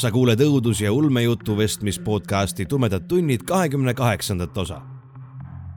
[0.00, 4.80] sa kuuled õudus- ja ulmejutu vestmis podcasti Tumedad tunnid kahekümne kaheksandat osa.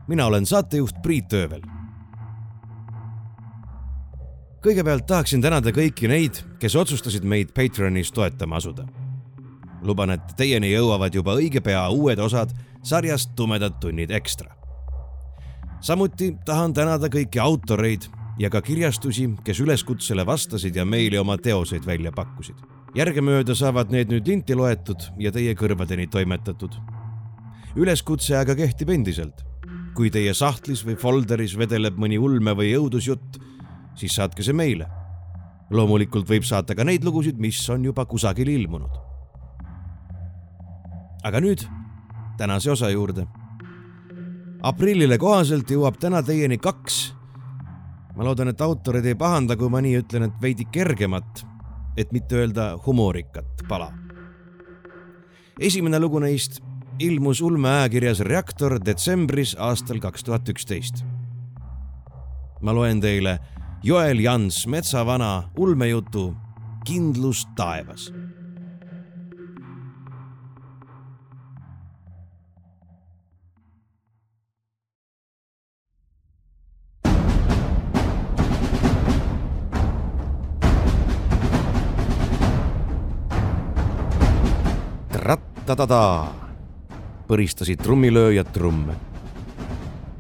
[0.08, 1.62] mina olen saatejuht Priit Öövel.
[4.62, 8.86] kõigepealt tahaksin tänada kõiki neid, kes otsustasid meid Patreonis toetama asuda.
[9.82, 12.50] luban, et teieni jõuavad juba õige pea uued osad
[12.82, 14.56] sarjast Tumedad tunnid ekstra.
[15.82, 18.08] samuti tahan tänada kõiki autoreid
[18.40, 24.12] ja ka kirjastusi, kes üleskutsele vastasid ja meile oma teoseid välja pakkusid järgemööda saavad need
[24.14, 26.76] nüüd linti loetud ja teie kõrvadeni toimetatud.
[27.76, 29.44] üleskutse aga kehtib endiselt.
[29.94, 33.38] kui teie sahtlis või folderis vedeleb mõni ulme või õudusjutt,
[33.96, 34.88] siis saatke see meile.
[35.70, 38.92] loomulikult võib saata ka neid lugusid, mis on juba kusagil ilmunud.
[41.24, 41.66] aga nüüd
[42.38, 43.26] tänase osa juurde.
[44.62, 47.14] aprillile kohaselt jõuab täna teieni kaks
[48.16, 51.53] ma loodan, et autorid ei pahanda, kui ma nii ütlen, et veidi kergemat
[51.98, 53.92] et mitte öelda humorikat pala.
[55.60, 56.62] esimene lugu neist
[57.00, 61.04] ilmus ulmeajakirjas Reaktor detsembris aastal kaks tuhat üksteist.
[62.62, 63.40] ma loen teile
[63.84, 66.36] Joel Jans Metsavana ulmejutu
[66.86, 68.12] Kindlus taevas
[85.64, 86.28] rattadada,
[87.28, 88.96] põristasid trummilööjad trumme.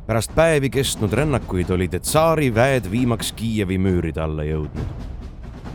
[0.07, 4.87] pärast päevi kestnud rännakuid olid tsaari väed viimaks Kiievi müüride alla jõudnud.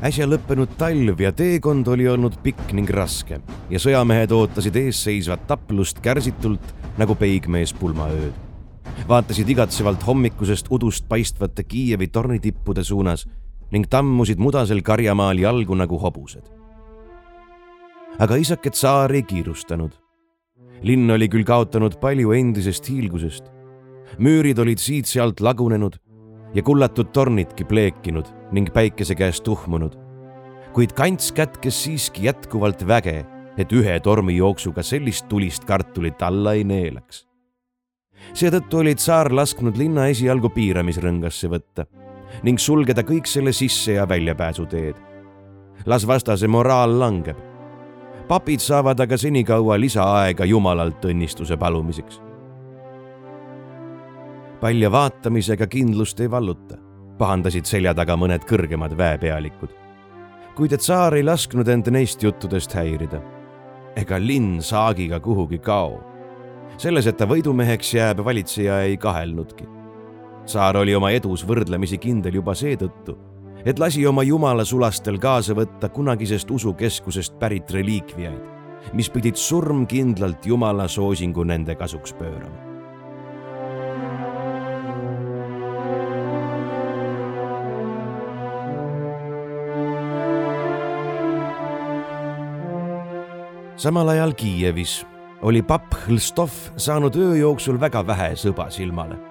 [0.02, 3.40] äsja lõppenud talv ja teekond oli olnud pikk ning raske
[3.70, 8.32] ja sõjamehed ootasid eesseisvat taplust kärsitult nagu peigmees pulmaööd.
[9.08, 13.26] vaatasid igatsevalt hommikusest udust paistvate Kiievi tornitippude suunas
[13.70, 16.57] ning tammusid mudasel karjamaal jalgu nagu hobused
[18.16, 19.92] aga isake tsaar ei kiirustanud.
[20.82, 23.44] linn oli küll kaotanud palju endisest hiilgusest.
[24.19, 25.98] müürid olid siit-sealt lagunenud
[26.54, 29.98] ja kullatud tornidki pleekinud ning päikese käes tuhmunud.
[30.72, 33.26] kuid kants kätkes siiski jätkuvalt väge,
[33.58, 37.26] et ühe tormijooksuga sellist tulist kartulit alla ei neelaks.
[38.32, 41.86] seetõttu oli tsaar lasknud linna esialgu piiramisrõngasse võtta
[42.42, 44.96] ning sulgeda kõik selle sisse- ja väljapääsuteed.
[45.86, 47.47] las vastase moraal langeb
[48.28, 52.20] papid saavad aga senikaua lisaaega Jumalalt õnnistuse palumiseks.
[54.60, 56.76] palja vaatamisega kindlust ei valluta,
[57.18, 59.70] pahandasid selja taga mõned kõrgemad väepealikud.
[60.54, 63.22] kuid et tsaar ei lasknud end neist juttudest häirida.
[63.96, 66.00] ega linn saagiga kuhugi kao.
[66.76, 69.64] selles, et ta võidumeheks jääb, valitseja ei kahelnudki.
[70.44, 73.27] tsaar oli oma edus võrdlemisi kindel juba seetõttu
[73.68, 78.40] et lasi oma jumala sulastel kaasa võtta kunagisest usukeskusest pärit reliikviaid,
[78.96, 82.64] mis pidid surmkindlalt jumala soosingu nende kasuks pöörama.
[93.78, 95.04] samal ajal Kiievis
[95.46, 99.27] oli papp Hõlstov saanud öö jooksul väga vähe sõba silmale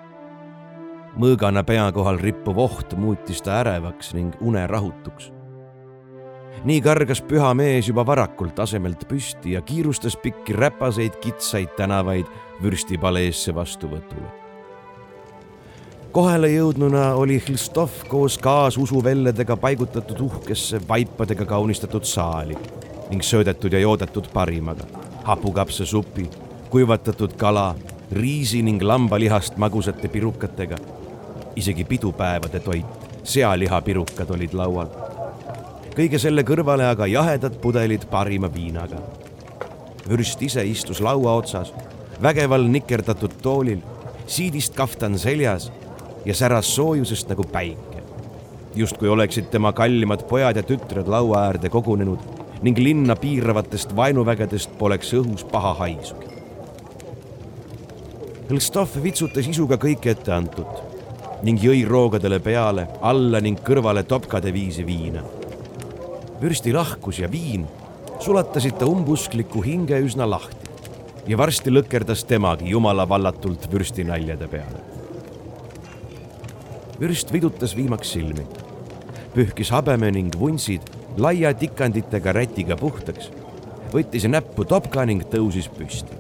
[1.18, 5.32] mõõgana pea kohal rippuv oht muutis ta ärevaks ning unerahutuks.
[6.66, 12.26] nii kargas püha mees juba varakult asemelt püsti ja kiirustas pikki räpaseid kitsaid tänavaid
[12.62, 14.30] vürstipaleesse vastuvõtule.
[16.12, 22.58] kohale jõudnuna oli Hlstov koos kaasusuvelledega paigutatud uhkesse vaipadega kaunistatud saali
[23.10, 24.86] ning söödetud ja joodetud parimaga,
[25.24, 26.30] hapukapsasupi,
[26.70, 27.76] kuivatatud kala,
[28.12, 30.78] riisi ning lambalihast magusate pirukatega
[31.58, 32.86] isegi pidupäevade toit,
[33.24, 34.88] sealihapirukad olid laual.
[35.98, 39.02] kõige selle kõrvale aga jahedad pudelid parima viinaga.
[40.10, 41.74] vürst ise istus laua otsas,
[42.22, 43.82] vägeval nikerdatud toolil,
[44.28, 45.72] siidist kaftan seljas
[46.26, 48.04] ja säras soojusest nagu päike.
[48.76, 52.20] justkui oleksid tema kallimad pojad ja tütred laua äärde kogunenud
[52.62, 56.28] ning linna piiravatest vaenuvägedest poleks õhus paha haisugi.
[58.50, 60.87] Hõlstov vitsutas isuga kõike ette antut
[61.44, 65.24] ning jõi roogadele peale, alla ning kõrvale topkade viisi viina.
[66.42, 67.66] vürsti lahkus ja viin
[68.20, 70.68] sulatasid ta umbuskliku hinge üsna lahti
[71.28, 74.82] ja varsti lõkerdas temagi jumala vallatult vürstinaljade peale.
[77.00, 78.46] vürst vidutas viimaks silmi,
[79.34, 80.82] pühkis habeme ning vuntsid
[81.18, 83.32] laia tikanditega rätiga puhtaks,
[83.94, 86.14] võttis näppu topka ning tõusis püsti.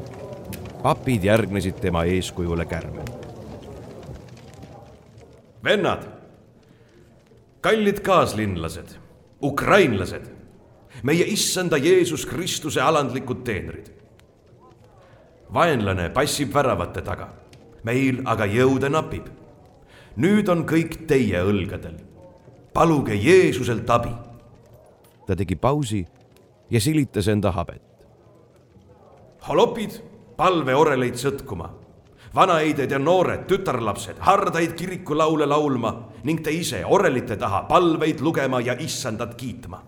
[0.84, 3.27] papid järgnesid tema eeskujule kärmel.
[5.68, 6.08] Vennad,
[7.62, 8.96] kallid kaaslinlased,
[9.44, 10.26] ukrainlased,
[11.04, 13.92] meie issanda Jeesus Kristuse alandlikud teenrid.
[15.54, 17.28] vaenlane passib väravate taga,
[17.84, 19.28] meil aga jõude napib.
[20.18, 22.00] nüüd on kõik teie õlgadel.
[22.74, 24.16] paluge Jeesuselt abi
[25.28, 26.06] ta tegi pausi
[26.72, 27.84] ja silitas enda habet.
[29.48, 30.02] holopid,
[30.38, 31.70] palveoreleid sõtkuma,
[32.36, 35.94] vanaeided ja noored tütarlapsed hardaid kirikulaule laulma
[36.24, 39.84] ning te ise orelite taha palveid lugema ja issandat kiitma.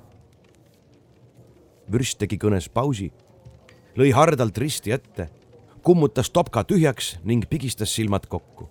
[1.91, 3.12] vürst tegi kõnes pausi,
[3.97, 5.30] lõi hardalt risti ette,
[5.83, 8.69] kummutas topka tühjaks ning pigistas silmad kokku.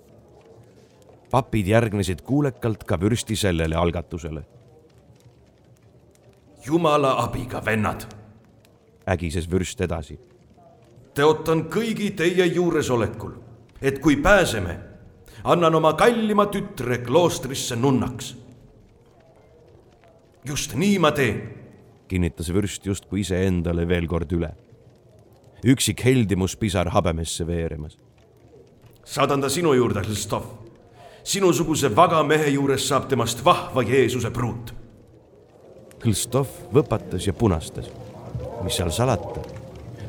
[1.30, 4.44] papid järgnesid kuulekalt ka vürsti sellele algatusele
[6.68, 8.04] jumala abiga, vennad,
[9.06, 10.18] ägises vürst edasi.
[11.14, 13.32] tõotan kõigi teie juuresolekul,
[13.82, 14.78] et kui pääseme,
[15.44, 18.36] annan oma kallima tütre kloostrisse nunnaks.
[20.44, 21.42] just nii ma teen,
[22.08, 24.50] kinnitas vürst justkui iseendale veel kord üle.
[25.64, 27.98] üksik heldimuspisar habemesse veeremas.
[29.04, 30.44] saadan ta sinu juurde, Hlstov.
[31.24, 34.74] sinusuguse vaga mehe juures saab temast vahva Jeesuse pruut
[35.98, 37.90] Hõlstov võpatas ja punastas.
[38.62, 39.40] mis seal salata,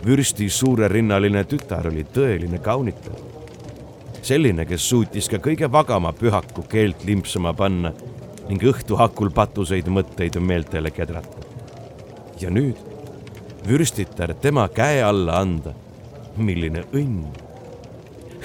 [0.06, 3.39] vürsti suurerinnaline tütar oli tõeline kaunitaja.
[4.26, 7.94] Selline, kes suutis ka kõige vagama pühaku keelt limpsama panna
[8.50, 11.46] ning õhtu hakul patuseid mõtteid meeltele kedrata.
[12.40, 12.78] ja nüüd
[13.68, 15.74] vürstitar tema käe alla anda.
[16.38, 17.26] milline õnn!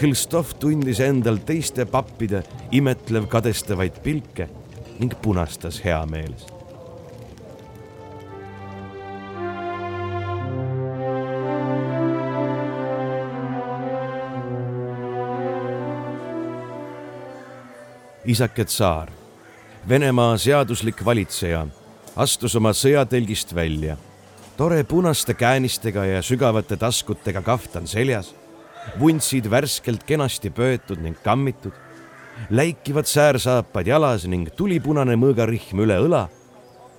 [0.00, 2.42] Hõlstov tundis endal teiste pappide
[2.72, 4.48] imetlev kadestavaid pilke
[4.98, 6.53] ning punastas heameeles
[18.24, 19.08] isake tsaar,
[19.88, 21.66] Venemaa seaduslik valitseja,
[22.16, 23.96] astus oma sõjatelgist välja.
[24.56, 28.34] tore punaste käänistega ja sügavate taskutega kaftan seljas,
[29.00, 31.72] vuntsid värskelt kenasti pöötud ning kammitud,
[32.50, 36.28] läikivad säärsaapad jalas ning tulipunane mõõgarihm üle õla.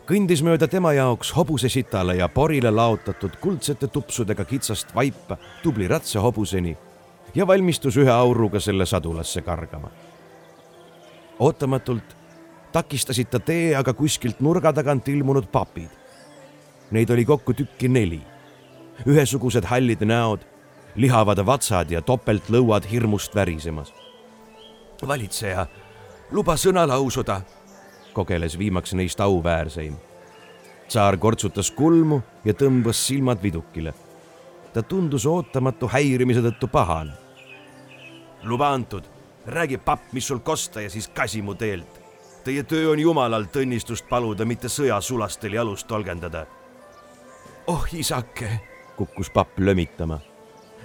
[0.06, 6.78] Kõndis mööda tema jaoks hobusesitale ja porile laotatud kuldsete tupsudega kitsast vaipa tubli ratsahobuseni
[7.36, 9.90] ja valmistus ühe auruga selle sadulasse kargama
[11.40, 12.16] ootamatult
[12.72, 15.90] takistasid ta tee aga kuskilt nurga tagant ilmunud papid.
[16.92, 18.22] Neid oli kokku tükki neli.
[19.06, 20.40] ühesugused hallid näod,
[20.96, 23.94] lihavad vatsad ja topeltlõuad hirmust värisemas.
[25.08, 25.68] valitseja,
[26.32, 27.42] luba sõna lausuda,
[28.14, 29.96] kogeles viimaks neist auväärseim.
[30.88, 33.94] tsaar kortsutas kulmu ja tõmbas silmad vidukile.
[34.74, 37.12] ta tundus ootamatu häirimise tõttu pahane.
[38.44, 39.15] luba antud
[39.48, 42.02] räägi papp, mis sul kosta ja siis kasi mu teelt.
[42.44, 46.46] Teie töö on jumalalt õnnistust paluda, mitte sõjasulastel jalust tolgendada.
[47.68, 48.60] oh isake,
[48.98, 50.20] kukkus papp lömitama.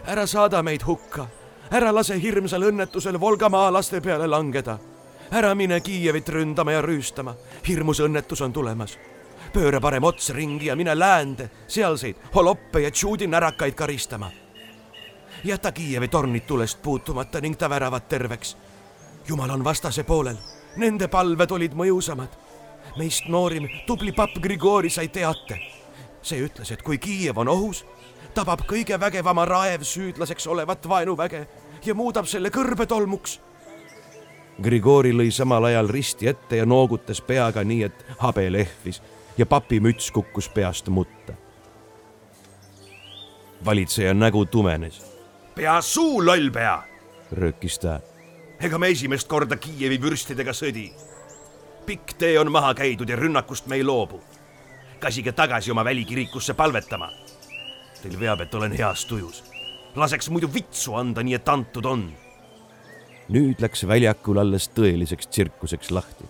[0.07, 1.27] ära saada meid hukka,
[1.71, 4.79] ära lase hirmsal õnnetusel Volgamaa laste peale langeda.
[5.31, 7.35] ära mine Kiievit ründama ja rüüstama,
[7.69, 8.99] hirmus õnnetus on tulemas
[9.53, 14.31] pööra parem ots ringi ja mine läände, sealseid holoppe ja tšuudi närakaid karistama
[15.45, 18.57] jäta Kiievi tornid tulest puutumata ning ta väravad terveks.
[19.29, 20.37] jumal on vastase poolel,
[20.77, 22.29] nende palved olid mõjusamad.
[22.99, 25.59] meist noorim, tubli papp Grigori sai teate.
[26.23, 27.87] see ütles, et kui Kiiev on ohus,
[28.35, 31.49] tabab kõige vägevama raev süüdlaseks olevat vaenuväge
[31.85, 33.41] ja muudab selle kõrbetolmuks.
[34.63, 39.03] Grigori lõi samal ajal risti ette ja noogutas peaga nii, et habe lehvis
[39.39, 41.33] ja papimüts kukkus peast mutta.
[43.65, 45.10] valitseja nägu tumenes
[45.55, 46.83] pea suu, lollpea,
[47.33, 48.01] röökis ta.
[48.61, 50.91] ega me esimest korda Kiievi vürstidega sõdi.
[51.87, 54.21] pikk tee on maha käidud ja rünnakust me ei loobu.
[55.01, 57.11] kasige tagasi oma välikirikusse palvetama.
[58.03, 59.45] Teil veab, et olen heas tujus.
[59.97, 62.13] laseks muidu vitsu anda, nii et antud on.
[63.29, 66.25] nüüd läks väljakul alles tõeliseks tsirkuseks lahti.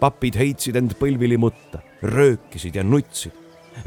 [0.00, 3.32] papid heitsid end põlvili mutta, röökisid ja nutsid,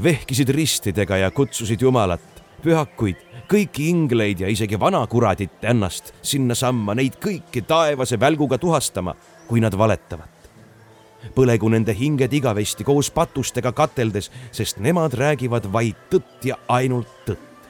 [0.03, 7.65] vehkisid ristidega ja kutsusid Jumalat, pühakuid kõiki ingleid ja isegi vanakuradit ennast sinnasamma, neid kõiki
[7.67, 9.15] taevase välguga tuhastama,
[9.47, 10.29] kui nad valetavad.
[11.35, 17.67] põlegu nende hinged igavesti koos patustega kateldes, sest nemad räägivad vaid tõtt ja ainult tõtt.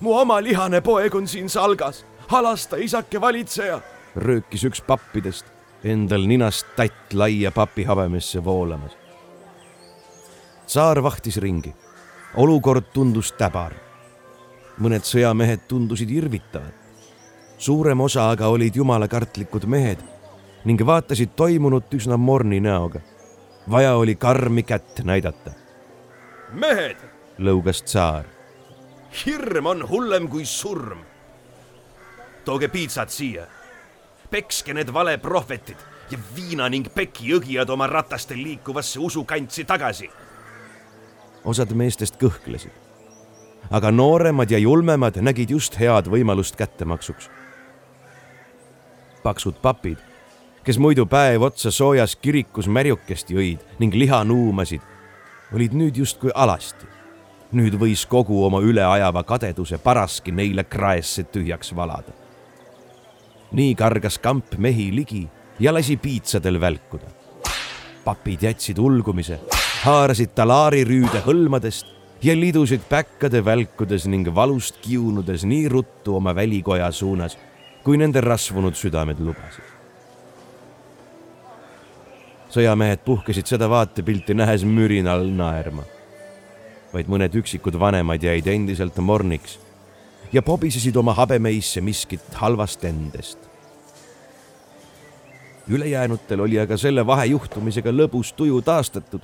[0.00, 3.80] mu oma lihane poeg on siin salgas, halasta isake valitseja,
[4.16, 5.44] röökis üks pappidest,
[5.84, 8.96] endal ninast tatt laia papihabemesse voolamas.
[10.66, 11.74] tsaar vahtis ringi.
[12.36, 13.89] olukord tundus täbar.
[14.80, 16.72] Mõned sõjamehed tundusid irvitavad.
[17.58, 20.00] suurem osa aga olid jumalakartlikud mehed
[20.64, 23.00] ning vaatasid toimunut üsna morni näoga.
[23.70, 25.52] vaja oli karmi kätt näidata.
[26.52, 26.96] mehed,
[27.38, 28.24] lõugas tsaar.
[29.24, 30.98] hirm on hullem kui surm.
[32.44, 33.46] tooge piitsad siia.
[34.30, 35.76] pekske need valeprohvetid
[36.10, 40.10] ja viina ning peki õgijad oma ratastel liikuvasse usukantsi tagasi.
[41.44, 42.72] osad meestest kõhklesid,
[43.70, 47.30] aga nooremad ja julmemad nägid just head võimalust kättemaksuks.
[49.22, 50.10] paksud papid
[50.64, 54.82] kes muidu päev otsa soojas kirikus märjukest jõid ning liha nuumasid,
[55.54, 56.86] olid nüüd justkui alasti.
[57.50, 62.12] nüüd võis kogu oma üleajava kadeduse paraski neile kraesse tühjaks valada.
[63.52, 65.28] nii kargas kamp mehi ligi
[65.60, 67.06] ja lasi piitsadel välkuda.
[68.04, 69.40] papid jätsid ulgumise,
[69.84, 76.90] haarasid talaari rüüde hõlmadest ja lidusid päkkade välkudes ning valust kiunudes nii ruttu oma välikoja
[76.92, 77.38] suunas,
[77.84, 79.80] kui nende rasvunud südamed lubasid
[82.50, 85.84] sõjamehed puhkesid seda vaatepilti nähes mürinal naerma.
[86.90, 89.58] vaid mõned üksikud vanemad jäid endiselt morniks
[90.32, 93.38] ja pobisesid oma habemeisse miskit halvast endest.
[95.68, 99.22] ülejäänutel oli aga selle vahejuhtumisega lõbus tuju taastatud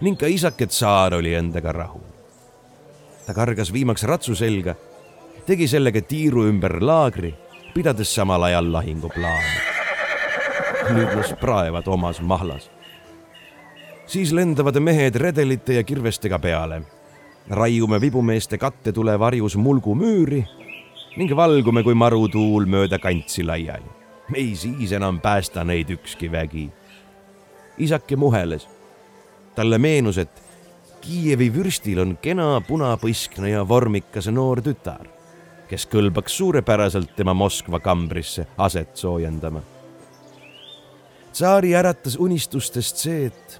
[0.00, 2.04] ning ka isake tsaar oli endaga rahul.
[3.26, 4.74] ta kargas viimaks ratsu selga,
[5.46, 7.34] tegi sellega tiiru ümber laagri,
[7.74, 9.76] pidades samal ajal lahinguplaani
[10.94, 12.70] nüüd las praevad omas mahlas.
[14.06, 16.82] siis lendavad mehed redelite ja kirvestega peale.
[17.50, 20.44] raiume vibumeeste kattetule varjus mulgu müüri
[21.16, 23.90] ning valgume kui marutuul mööda kantsi laiali.
[24.34, 26.70] ei siis enam päästa neid ükski vägi.
[27.78, 28.68] isake muheles.
[29.56, 30.42] Talle meenus, et
[31.06, 35.06] Kiievi vürstil on kena punapõskne ja vormikas noor tütar,
[35.70, 39.62] kes kõlbaks suurepäraselt tema Moskva kambrisse aset soojendama
[41.36, 43.56] tsaari äratas unistustest see, et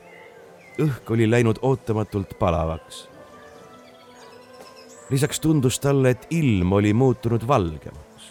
[0.81, 3.03] õhk oli läinud ootamatult palavaks.
[5.11, 8.31] lisaks tundus talle, et ilm oli muutunud valgemaks.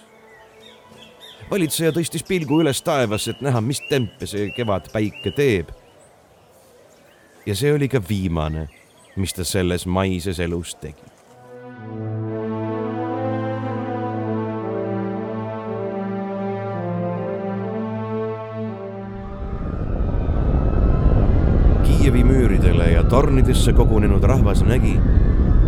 [1.52, 5.70] valitseja tõstis pilgu üles taevasse, et näha, mis tempe see kevadpäike teeb.
[7.46, 8.68] Ja see oli ka viimane,
[9.16, 11.06] mis ta selles maises elus tegi.
[21.86, 24.98] Kiievi müüridele ja tornidesse kogunenud rahvas nägi,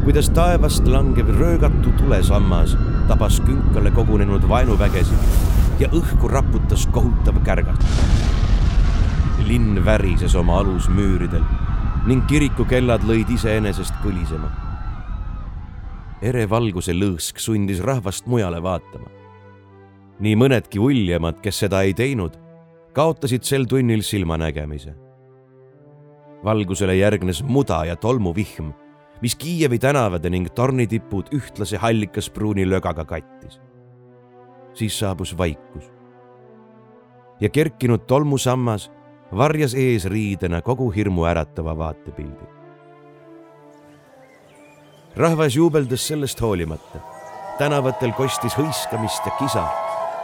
[0.04, 8.02] kuidas taevast langev röögatu tulesammas tabas künkale kogunenud vaenuvägesid ja õhku raputas kohutav kärgatus.
[9.48, 11.67] linn värises oma alusmüüridel
[12.08, 14.52] ning kirikukellad lõid iseenesest kõlisema.
[16.22, 19.10] ere valguse lõõsk sundis rahvast mujale vaatama.
[20.20, 22.40] nii mõnedki uljemad, kes seda ei teinud,
[22.94, 25.08] kaotasid sel tunnil silmanägemise
[26.44, 28.70] valgusele järgnes muda ja tolmuvihm,
[29.22, 33.60] mis Kiievi tänavad ning tornitipud ühtlase hallikaspruuni lögaga kattis.
[34.74, 35.92] siis saabus vaikus.
[37.40, 38.92] ja kerkinud tolmusammas
[39.36, 42.46] varjas eesriidena kogu hirmu äratava vaatepildi.
[45.16, 47.00] rahvas juubeldas sellest hoolimata.
[47.58, 49.68] tänavatel kostis hõiskamist ja kisa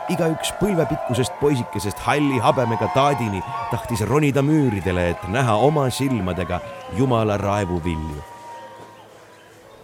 [0.09, 3.41] igaüks põlvepikkusest poisikesest halli habemega taadini
[3.71, 6.59] tahtis ronida müüridele, et näha oma silmadega
[6.97, 8.23] Jumala raevuvilju.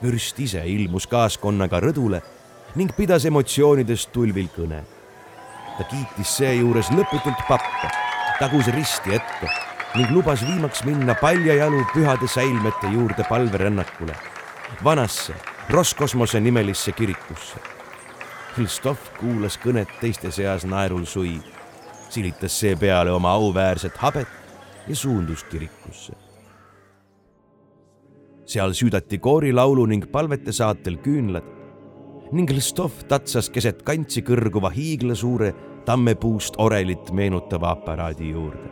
[0.04, 2.22] vürst ise ilmus kaaskonnaga rõdule
[2.76, 4.84] ning pidas emotsioonidest tulvil kõne.
[5.78, 8.09] ta kiitis seejuures lõputult pappe,
[8.40, 9.50] tagus risti ette
[9.96, 14.16] ning lubas viimaks minna paljajalu pühade säilmete juurde palverännakule,
[14.84, 15.34] vanasse
[15.70, 17.60] Roskosmose nimelisse kirikusse
[18.60, 21.36] Hristof kuulas kõnet teiste seas naerul sui,
[22.10, 24.28] silitas seepeale oma auväärset habet
[24.88, 26.14] ja suundus kirikusse.
[28.50, 31.46] seal süüdati koorilaulu ning palvete saatel küünlad
[32.32, 35.54] ning Hristof tatsas keset kantsi kõrguva hiiglasuure
[35.86, 38.70] tammepuust orelit meenutava aparaadi juurde.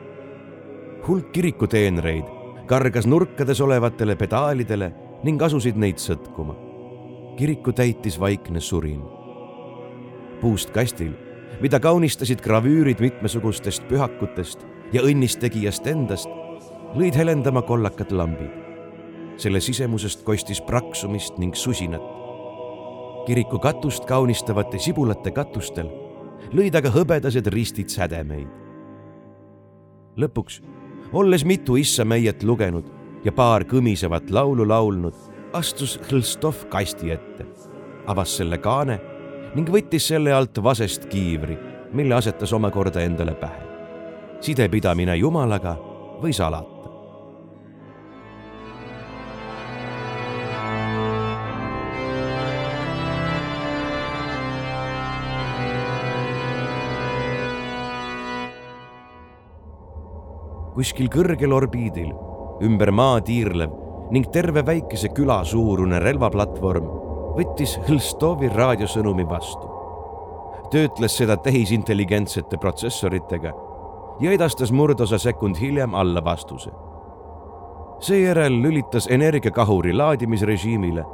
[1.07, 2.25] hulk kirikuteenreid
[2.65, 6.55] kargas nurkades olevatele pedaalidele ning asusid neid sõtkuma.
[7.37, 9.17] kiriku täitis vaikne surin
[10.41, 11.13] puust kastil,
[11.61, 16.29] mida kaunistasid gravüürid mitmesugustest pühakutest ja õnnistegijast endast
[16.97, 18.51] lõid helendama kollakad lambid.
[19.37, 22.01] selle sisemusest kostis praksumist ning susinat.
[23.25, 25.89] kiriku katust kaunistavate sibulate katustel
[26.53, 28.47] lõid aga hõbedased ristid sädemeid.
[30.17, 30.61] lõpuks,
[31.13, 32.85] olles mitu issameiet lugenud
[33.23, 35.13] ja paar kõmisevat laulu laulnud,
[35.53, 37.45] astus Hõlstov kasti ette,
[38.07, 38.99] avas selle kaane
[39.55, 41.57] ning võttis selle alt vasest kiivri,
[41.93, 43.61] mille asetas omakorda endale pähe.
[44.41, 45.77] sidepidamine Jumalaga
[46.21, 46.76] võis alata.
[60.77, 62.11] Kuskil kõrgel orbiidil,
[62.61, 63.71] ümber maa tiirlev
[64.13, 66.91] ning terve väikese küla suurune relvaplatvorm
[67.37, 69.73] võttis Hõlstovi raadiosõnumi vastu.
[70.69, 73.53] töötles seda tehisintelligentsete protsessoritega
[74.19, 76.71] ja edastas murdosa sekund hiljem alla vastuse.
[77.99, 81.05] seejärel lülitas energiakahuri laadimisrežiimile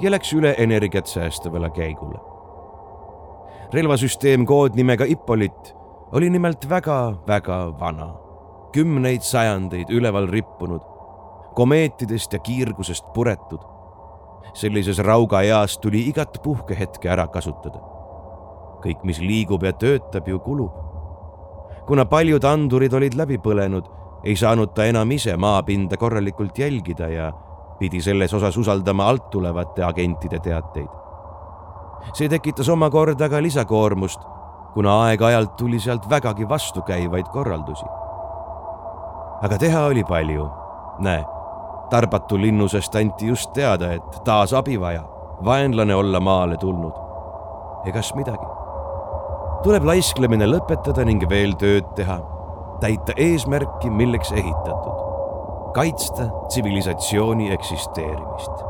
[0.00, 2.18] ja läks üle energiat säästavale käigule.
[3.74, 5.74] relvasüsteem koodnimega Ippolit
[6.12, 8.29] oli nimelt väga-väga vana,
[8.72, 10.82] kümneid sajandeid üleval rippunud,
[11.54, 13.60] komeetidest ja kiirgusest puretud.
[14.54, 17.78] sellises raugaeas tuli igat puhkehetke ära kasutada.
[18.82, 20.90] kõik, mis liigub ja töötab, ju kulub
[21.90, 23.86] kuna paljud andurid olid läbi põlenud,
[24.22, 27.32] ei saanud ta enam ise maapinda korralikult jälgida ja
[27.80, 30.86] pidi selles osas usaldama alt tulevate agentide teateid.
[32.14, 34.20] see tekitas omakorda ka lisakoormust,
[34.74, 37.86] kuna aeg-ajalt tuli sealt vägagi vastukäivaid korraldusi.
[39.42, 40.48] Aga teha oli palju.
[41.00, 41.24] näe,
[41.90, 45.02] tarbatu linnusest anti just teada, et taas abi vaja,
[45.44, 46.92] vaenlane olla maale tulnud.
[47.86, 48.46] egas midagi
[49.64, 52.16] tuleb laisklemine lõpetada ning veel tööd teha,
[52.80, 55.04] täita eesmärki, milleks ehitatud,
[55.76, 58.69] kaitsta tsivilisatsiooni eksisteerimist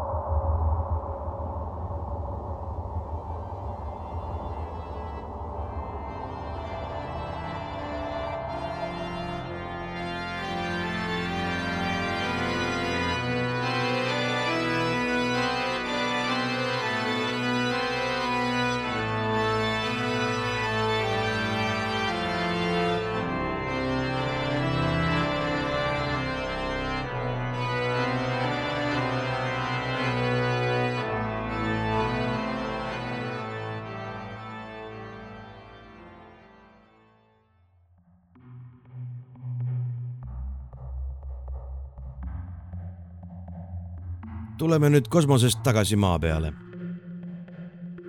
[44.61, 46.53] tuleme nüüd kosmosest tagasi maa peale.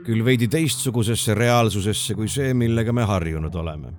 [0.01, 3.93] küll veidi teistsugusesse reaalsusesse kui see, millega me harjunud oleme.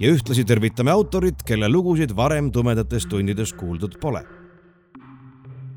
[0.00, 4.24] ja ühtlasi tervitame autorit, kelle lugusid varem tumedates tundides kuuldud pole.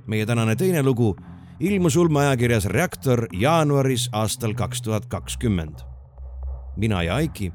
[0.07, 1.15] meie tänane teine lugu
[1.59, 5.79] ilmus ulmeajakirjas Reaktor jaanuaris aastal kaks tuhat kakskümmend.
[6.77, 7.51] mina ja Aiki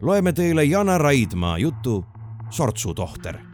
[0.00, 2.04] loeme teile Jana Raidmaa jutu
[2.50, 3.51] Sortsutohter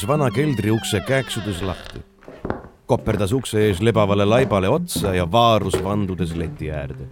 [0.00, 2.00] lükkas vana keldriukse käeksudes lahti.
[2.86, 7.04] koperdas ukse ees lebavale laibale otsa ja vaarus vandudes leti äärde.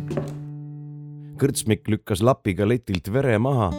[1.36, 3.70] kõrtsmik lükkas lapiga letilt vere maha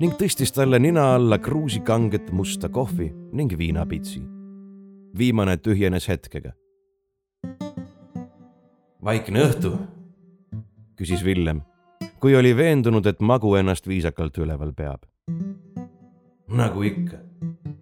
[0.00, 4.22] ning tõstis talle nina alla kruusikanget musta kohvi ning viinapitsi.
[5.18, 6.52] viimane tühjenes hetkega.
[9.04, 9.78] vaikne õhtu,
[10.96, 11.62] küsis Villem,
[12.20, 15.02] kui oli veendunud, et magu ennast viisakalt üleval peab.
[16.48, 17.31] nagu ikka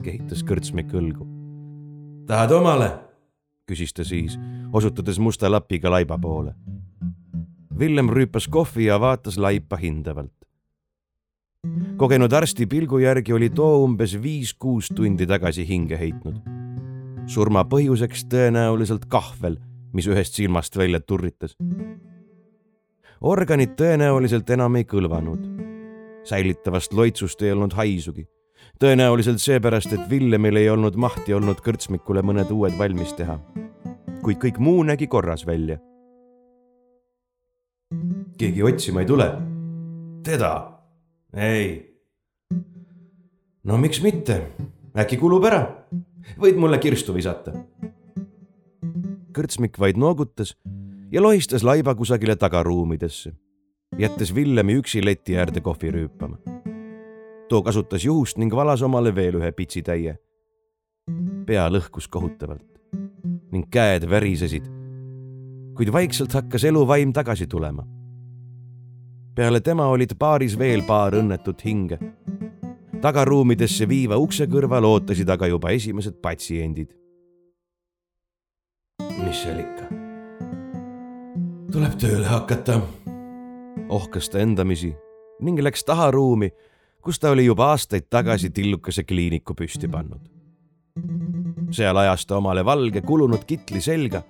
[0.02, 1.26] kehitas kõrtsmik õlgu.
[2.26, 2.90] tahad omale?
[3.70, 4.34] küsis ta siis,
[4.72, 6.54] osutades musta lapiga laiba poole.
[7.78, 10.34] Villem rüüpas kohvi ja vaatas laipa hindavalt.
[11.96, 16.40] kogenud arsti pilgu järgi oli too umbes viis-kuus tundi tagasi hinge heitnud.
[17.26, 19.60] surma põhjuseks tõenäoliselt kahvel,
[19.92, 21.56] mis ühest silmast välja turritas.
[23.20, 25.46] organid tõenäoliselt enam ei kõlvanud.
[26.24, 28.26] säilitavast loitsust ei olnud haisugi
[28.80, 33.38] tõenäoliselt seepärast, et Villemil ei olnud mahti olnud kõrtsmikule mõned uued valmis teha.
[34.20, 35.78] kuid kõik muu nägi korras välja.
[38.38, 39.28] keegi otsima ei tule?
[40.24, 40.80] teda?
[41.34, 42.00] ei.
[43.64, 44.40] no miks mitte,
[44.96, 45.62] äkki kulub ära?
[46.38, 47.52] võid mulle kirstu visata?
[49.36, 50.56] kõrtsmik vaid noogutas
[51.12, 53.32] ja lohistas laiba kusagile tagaruumidesse,
[53.98, 56.69] jättes Villemi üksi leti äärde kohvi rüüpama.
[57.50, 60.18] Too kasutas juhust ning valas omale veel ühe pitsitäie.
[61.46, 62.78] pea lõhkus kohutavalt
[63.50, 64.68] ning käed värisesid.
[65.74, 67.86] kuid vaikselt hakkas eluvaim tagasi tulema.
[69.34, 71.98] peale tema olid baaris veel paar õnnetut hinge.
[73.00, 76.94] tagaruumidesse viiva ukse kõrval ootasid aga juba esimesed patsiendid.
[79.24, 79.90] mis seal ikka?
[81.72, 82.80] tuleb tööle hakata,
[83.88, 84.94] ohkas ta endamisi
[85.40, 86.50] ning läks taharuumi,
[87.00, 90.40] kus ta oli juba aastaid tagasi tillukese kliiniku püsti pannud
[91.70, 94.22] seal ajas ta omale valge kulunud kitli selga,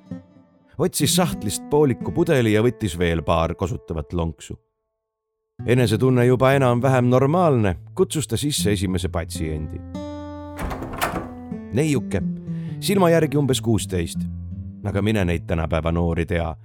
[0.79, 4.59] otsis sahtlist pooliku pudeli ja võttis veel paar kosutavat lonksu.
[5.67, 9.81] enesetunne juba enam-vähem normaalne, kutsus ta sisse esimese patsiendi.
[11.73, 12.23] neiuke,
[12.81, 14.19] silma järgi umbes kuusteist,
[14.85, 16.57] aga mine neid tänapäeva noori tea,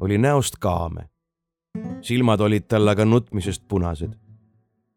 [0.00, 1.08] oli näost kaame.
[2.00, 4.25] silmad olid tal aga nutmisest punased.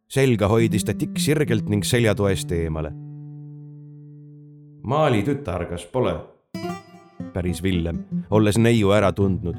[0.10, 2.92] Selga hoidis ta tikksirgelt ning seljatoest eemale
[4.90, 6.16] Maali tütar, kas pole?
[7.34, 8.02] päris Villem,
[8.34, 9.58] olles neiu ära tundnud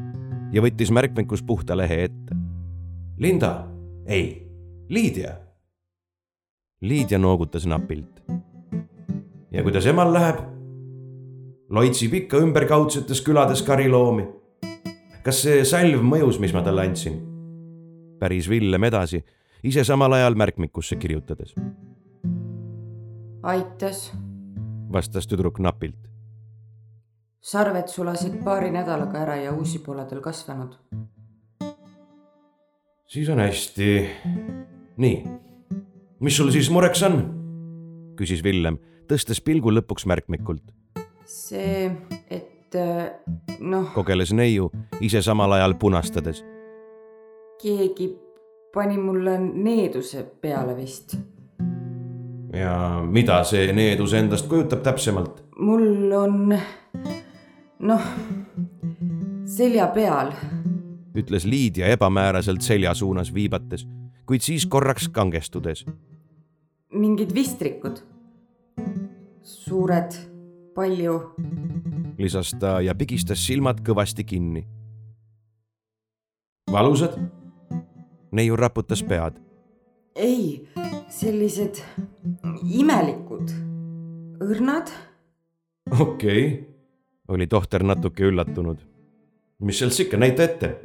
[0.50, 2.36] ja võttis märkmikus puhta lehe ette.
[3.20, 3.68] Linda,
[4.06, 4.50] ei,
[4.90, 5.36] Liidia.
[6.82, 8.22] Liidia noogutas napilt.
[9.50, 10.40] ja kuidas emal läheb?
[11.70, 14.26] loitsib ikka ümberkaudsetes külades kariloomi.
[15.22, 17.20] kas see salv mõjus, mis ma talle andsin?
[18.18, 19.22] päris Villem edasi,
[19.62, 21.54] ise samal ajal märkmikusse kirjutades.
[23.42, 24.12] aitas
[24.92, 26.08] vastas tüdruk napilt.
[27.40, 30.76] sarved sulasid paari nädalaga ära ja uusi pole tal kasvanud.
[33.06, 34.06] siis on hästi.
[34.96, 35.24] nii,
[36.20, 37.22] mis sul siis mureks on?
[38.16, 40.72] küsis Villem, tõstes pilgu lõpuks märkmikult.
[41.26, 41.90] see,
[42.30, 42.74] et
[43.60, 43.92] noh.
[43.94, 44.70] kogeles neiu,
[45.00, 46.44] ise samal ajal punastades.
[47.62, 48.29] keegi
[48.74, 51.16] pani mulle needuse peale vist
[52.52, 55.42] ja mida see needus endast kujutab täpsemalt?
[55.58, 56.54] mul on
[57.80, 58.06] noh,
[59.46, 60.32] selja peal.
[61.14, 63.86] ütles Liidia ebamääraselt selja suunas viibates,
[64.26, 65.84] kuid siis korraks kangestudes.
[66.92, 68.02] mingid vistrikud.
[69.42, 70.14] suured,
[70.74, 71.20] palju.
[72.18, 74.66] lisas ta ja pigistas silmad kõvasti kinni.
[76.72, 77.39] valusad?
[78.32, 79.38] Neiu raputas pead.
[80.14, 80.68] ei,
[81.08, 81.80] sellised
[82.62, 83.52] imelikud,
[84.42, 84.90] õrnad.
[86.00, 86.64] okei okay.,
[87.28, 88.78] oli tohter natuke üllatunud.
[89.60, 90.76] mis sealt ikka, näita ette.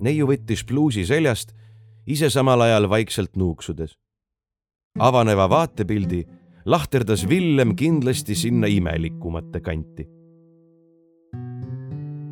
[0.00, 1.54] neiu võttis pluusi seljast,
[2.06, 3.96] ise samal ajal vaikselt nuuksudes.
[4.98, 6.26] avaneva vaatepildi
[6.66, 10.08] lahterdas Villem kindlasti sinna imelikumate kanti.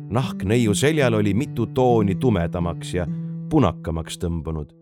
[0.09, 3.07] nahk neiu seljal oli mitu tooni tumedamaks ja
[3.49, 4.73] punakamaks tõmbunud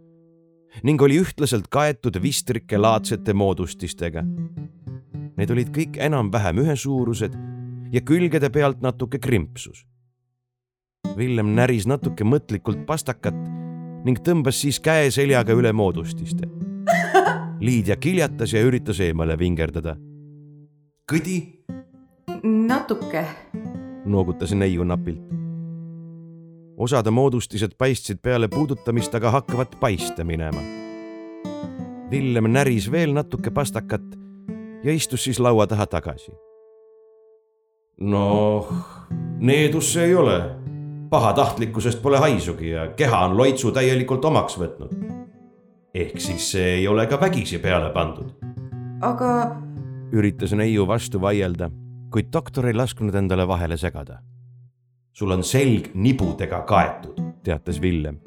[0.81, 4.23] ning oli ühtlaselt kaetud vistrike laadsete moodustistega.
[5.37, 7.35] Need olid kõik enam-vähem ühesuurused
[7.93, 9.83] ja külgede pealt natuke krimpsus.
[11.17, 13.37] Villem näris natuke mõtlikult pastakat
[14.03, 16.49] ning tõmbas siis käe seljaga üle moodustiste.
[17.63, 19.95] Liidia kiljatas ja üritas eemale vingerdada.
[21.11, 21.63] kõdi?
[22.43, 23.25] natuke.
[24.05, 25.43] noogutas neiu napilt
[26.77, 30.61] osade moodustised paistsid peale puudutamist aga hakkavat paista minema.
[32.11, 34.05] Villem näris veel natuke pastakat
[34.83, 36.31] ja istus siis laua taha tagasi.
[38.01, 38.73] noh,
[39.39, 40.55] needus see ei ole.
[41.09, 44.93] pahatahtlikkusest pole haisugi ja keha on loitsu täielikult omaks võtnud.
[45.93, 48.33] ehk siis see ei ole ka vägisi peale pandud.
[49.01, 49.55] aga.
[50.11, 51.69] üritas neiu vastu vaielda,
[52.11, 54.19] kuid doktor ei lasknud endale vahele segada
[55.13, 58.19] sul on selg nibudega kaetud, teatas Villem.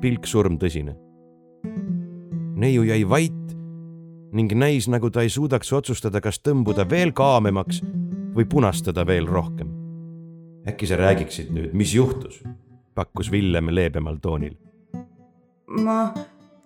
[0.00, 0.96] pilk surmtõsine.
[2.56, 3.56] neiu jäi vait
[4.32, 7.82] ning näis, nagu ta ei suudaks otsustada, kas tõmbuda veel kaamemaks
[8.34, 9.68] või punastada veel rohkem.
[10.68, 12.42] äkki sa räägiksid nüüd, mis juhtus?
[12.94, 14.56] pakkus Villem leebemal toonil.
[15.68, 16.14] ma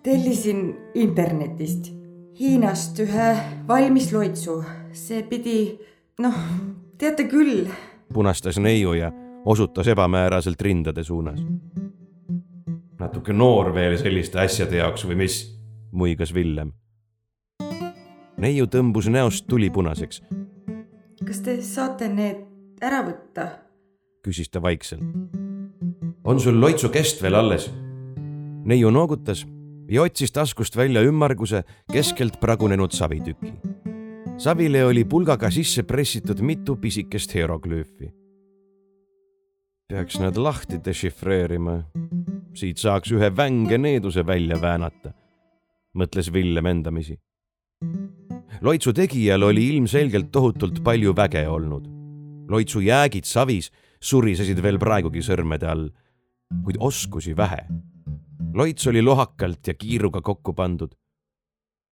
[0.03, 1.93] tellisin internetist
[2.39, 5.79] Hiinast ühe valmisloitsu, see pidi,
[6.19, 6.35] noh,
[6.97, 7.65] teate küll.
[8.13, 9.11] punastas neiu ja
[9.47, 11.39] osutas ebamääraselt rindade suunas.
[12.99, 15.37] natuke noor veel selliste asjade jaoks või mis?
[15.91, 16.73] muigas Villem.
[18.37, 20.21] neiu tõmbus näost tulipunaseks.
[21.23, 22.43] kas te saate need
[22.83, 23.47] ära võtta?
[24.27, 25.03] küsis ta vaikselt.
[26.23, 27.71] on sul loitsu kest veel alles?
[28.65, 29.45] neiu noogutas
[29.87, 33.53] ja otsis taskust välja ümmarguse keskelt pragunenud savitüki.
[34.37, 38.26] savile oli pulgaga sisse pressitud mitu pisikest hieroglüüfi
[39.87, 41.83] peaks nad lahti dešifreerima.
[42.57, 45.13] siit saaks ühe vänge needuse välja väänata,
[45.95, 47.15] mõtles Villem endamisi.
[48.61, 51.87] loitsu tegijal oli ilmselgelt tohutult palju väge olnud.
[52.49, 53.71] loitsu jäägid savis
[54.01, 55.89] surisesid veel praegugi sõrmede all,
[56.63, 57.63] kuid oskusi vähe.
[58.53, 60.91] loits oli lohakalt ja kiiruga kokku pandud.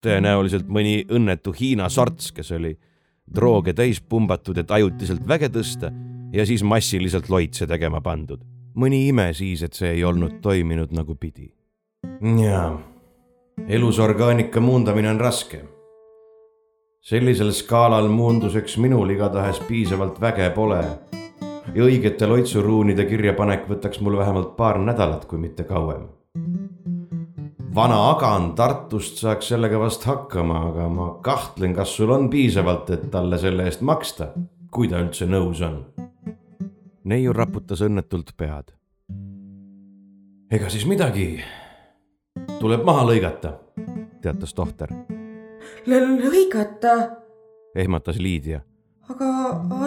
[0.06, 2.78] tõenäoliselt mõni õnnetu Hiina sorts, kes oli
[3.36, 5.94] drooge täis pumbatud, et ajutiselt väge tõsta
[6.36, 8.42] ja siis massiliselt loitse tegema pandud.
[8.76, 11.54] mõni ime siis, et see ei olnud toiminud nagu pidi.
[12.42, 12.80] jaa,
[13.68, 15.62] elus orgaanika muundamine on raske.
[17.02, 20.84] sellisel skaalal muunduseks minul igatahes piisavalt väge pole.
[21.76, 26.08] ja õigete loitsuruunide kirjapanek võtaks mul vähemalt paar nädalat, kui mitte kauem
[27.76, 33.10] vana Agan Tartust saaks sellega vast hakkama, aga ma kahtlen, kas sul on piisavalt, et
[33.12, 34.30] talle selle eest maksta,
[34.76, 35.78] kui ta üldse nõus on.
[37.08, 38.74] neiu raputas õnnetult pead.
[40.52, 41.40] ega siis midagi,
[42.60, 43.54] tuleb maha lõigata,
[44.22, 44.92] teatas tohter.
[45.88, 46.96] lõigata?
[47.76, 48.62] ehmatas Liidia.
[49.10, 49.32] aga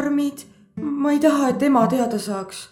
[0.01, 0.47] armid,
[0.81, 2.71] ma ei taha, et ema teada saaks.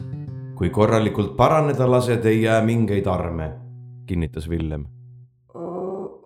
[0.57, 3.53] kui korralikult paraneda lased, ei jää mingeid arme,
[4.07, 4.87] kinnitas Villem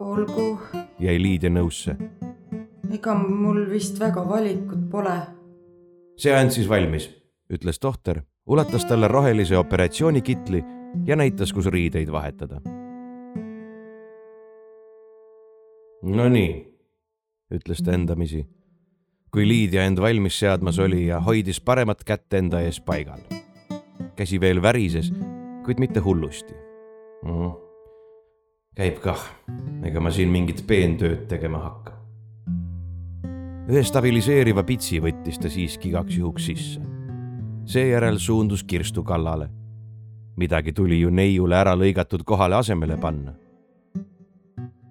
[0.01, 0.59] olgu.
[0.99, 1.97] jäi Liidia nõusse.
[2.95, 5.40] ega mul vist väga valikut pole.
[6.21, 7.09] See and siis valmis,
[7.53, 10.63] ütles tohter, ulatas talle rohelise operatsioonikitli
[11.07, 12.61] ja näitas, kus riideid vahetada.
[16.03, 16.53] Nonii,
[17.55, 18.45] ütles ta endamisi,
[19.33, 23.21] kui Liidia end valmis seadmas oli ja hoidis paremat kätt enda ees paigal.
[24.17, 25.13] käsi veel värises,
[25.65, 26.55] kuid mitte hullusti
[27.25, 27.31] mm.
[27.31, 27.71] -hmm
[28.81, 29.21] käib kah,
[29.85, 32.00] ega ma siin mingit peentööd tegema hakka.
[33.71, 36.81] Ühe stabiliseeriva pitsi võttis ta siiski igaks juhuks sisse.
[37.71, 39.49] seejärel suundus kirstu kallale.
[40.37, 43.35] midagi tuli ju neiule ära lõigatud kohale asemele panna.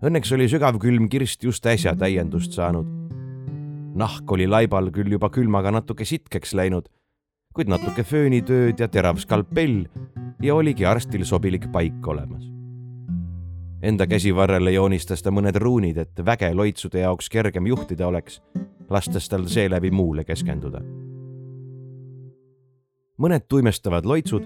[0.01, 2.87] Õnneks oli sügavkülm kirst just äsja täiendust saanud.
[3.95, 6.87] nahk oli laibal küll juba külmaga natuke sitkeks läinud,
[7.53, 9.89] kuid natuke föönitööd ja terav skalpell
[10.41, 12.58] ja oligi arstil sobilik paik olemas
[13.81, 18.41] Enda käsivarrele joonistas ta mõned ruunid, et väge loitsude jaoks kergem juhtida oleks,
[18.91, 20.81] lastes tal seeläbi muule keskenduda.
[23.19, 24.45] mõned tuimestavad loitsud,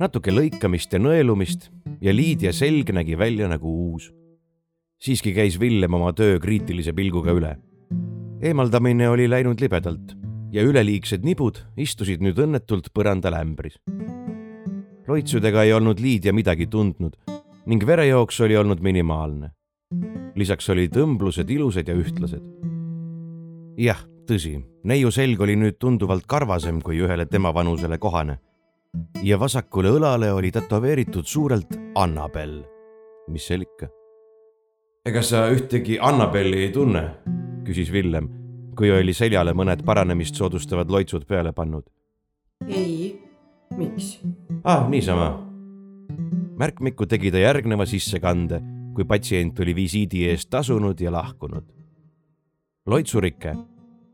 [0.00, 4.12] natuke lõikamist ja nõelumist ja Liidia selg nägi välja nagu uus.
[5.00, 7.56] siiski käis Villem oma töö kriitilise pilguga üle.
[8.42, 10.16] eemaldamine oli läinud libedalt
[10.52, 13.80] ja üleliigsed nibud istusid nüüd õnnetult põrandal ämbris.
[15.08, 17.16] loitsudega ei olnud Liidia midagi tundnud
[17.68, 19.50] ning verejooks oli olnud minimaalne.
[20.34, 22.44] lisaks olid õmblused ilusad ja ühtlased.
[23.78, 28.38] jah, tõsi, neiu selg oli nüüd tunduvalt karvasem kui ühele tema vanusele kohane.
[29.22, 32.62] ja vasakule õlale oli tätoveeritud suurelt Annabel.
[33.28, 33.90] mis seal ikka?
[35.06, 37.04] ega sa ühtegi Annabelli ei tunne?
[37.68, 38.30] küsis Villem,
[38.76, 41.84] kui oli seljale mõned paranemist soodustavad loitsud peale pannud.
[42.68, 43.20] ei,
[43.76, 44.16] miks?
[44.64, 45.48] ah, niisama
[46.58, 48.60] märkmikku tegi ta järgneva sissekande,
[48.94, 51.64] kui patsient oli visiidi eest tasunud ja lahkunud.
[52.86, 53.54] loitsurike,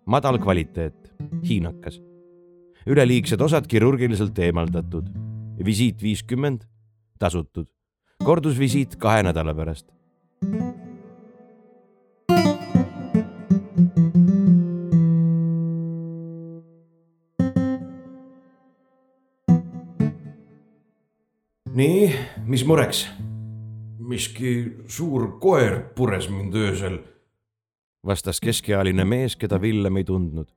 [0.07, 1.15] madal kvaliteet,
[1.49, 2.01] hiinakas.
[2.87, 5.09] üleliigsed osad kirurgiliselt eemaldatud.
[5.65, 6.65] visiit viiskümmend,
[7.19, 7.67] tasutud.
[8.25, 9.95] kordusvisiit kahe nädala pärast
[21.75, 22.15] nii,
[22.47, 23.07] mis mureks?
[24.05, 24.51] miski
[24.91, 26.99] suur koer pures mind öösel,
[28.05, 30.51] vastas keskealine mees, keda Villem ei tundnud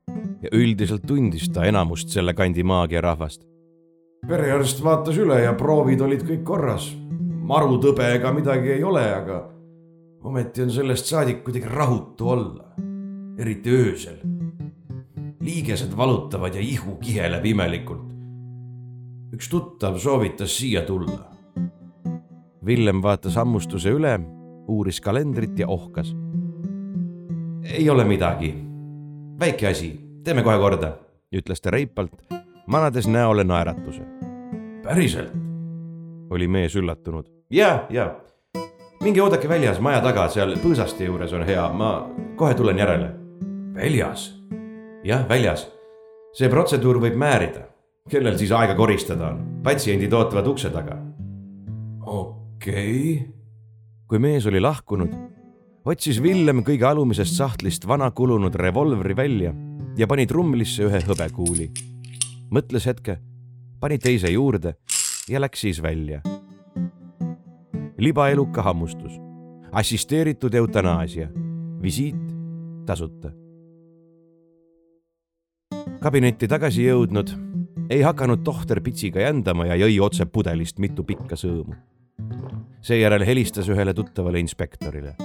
[0.43, 3.45] ja üldiselt tundis ta enamust selle kandi maagiarahvast.
[4.27, 6.89] perearst vaatas üle ja proovid olid kõik korras.
[7.47, 9.39] marutõbe ega midagi ei ole, aga
[10.23, 12.75] ometi on sellest saadik kuidagi rahutu olla,
[13.39, 14.19] eriti öösel.
[15.39, 18.16] liigesed valutavad ja ihu kiheleb imelikult
[19.33, 21.25] üks tuttav soovitas siia tulla.
[22.65, 24.17] Villem vaatas hammustuse üle,
[24.67, 26.15] uuris kalendrit ja ohkas.
[27.63, 28.53] ei ole midagi,
[29.39, 29.89] väike asi,
[30.23, 30.93] teeme kohe korda,
[31.35, 32.13] ütles ta reipalt,
[32.67, 34.01] manades näole naeratuse.
[34.83, 35.31] päriselt?
[36.29, 37.25] oli mees üllatunud.
[37.49, 38.15] ja, ja,
[39.03, 43.11] minge oodake väljas maja taga, seal põõsaste juures on hea, ma kohe tulen järele.
[43.75, 44.33] väljas?
[45.03, 45.67] jah, väljas.
[46.33, 47.76] see protseduur võib määrida
[48.09, 50.97] kellel siis aega koristada on, patsiendid ootavad ukse taga.
[52.05, 53.27] okei okay..
[54.07, 55.13] kui mees oli lahkunud,
[55.85, 59.53] otsis Villem kõige alumisest sahtlist vana kulunud revolvri välja
[59.97, 61.69] ja pani trumlisse ühe hõbekuuli.
[62.51, 63.19] mõtles hetke,
[63.79, 64.75] pani teise juurde
[65.29, 66.21] ja läks siis välja.
[67.97, 69.19] libaeluka hammustus,
[69.71, 71.27] assisteeritud eutanaasia,
[71.81, 72.23] visiit
[72.85, 73.31] tasuta.
[75.99, 77.31] kabinetti tagasi jõudnud,
[77.89, 81.75] ei hakanud tohter pitsiga jändama ja jõi otse pudelist mitu pikka sõõmu.
[82.81, 85.15] seejärel helistas ühele tuttavale inspektorile.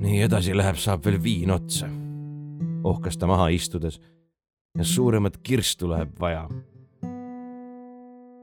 [0.00, 1.88] nii edasi läheb, saab veel viin otsa,
[2.84, 4.00] ohkas ta maha istudes
[4.78, 6.48] ja suuremat kirstu läheb vaja.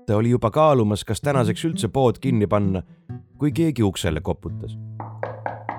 [0.07, 2.81] ta oli juba kaalumas, kas tänaseks üldse pood kinni panna,
[3.37, 4.77] kui keegi uksele koputas.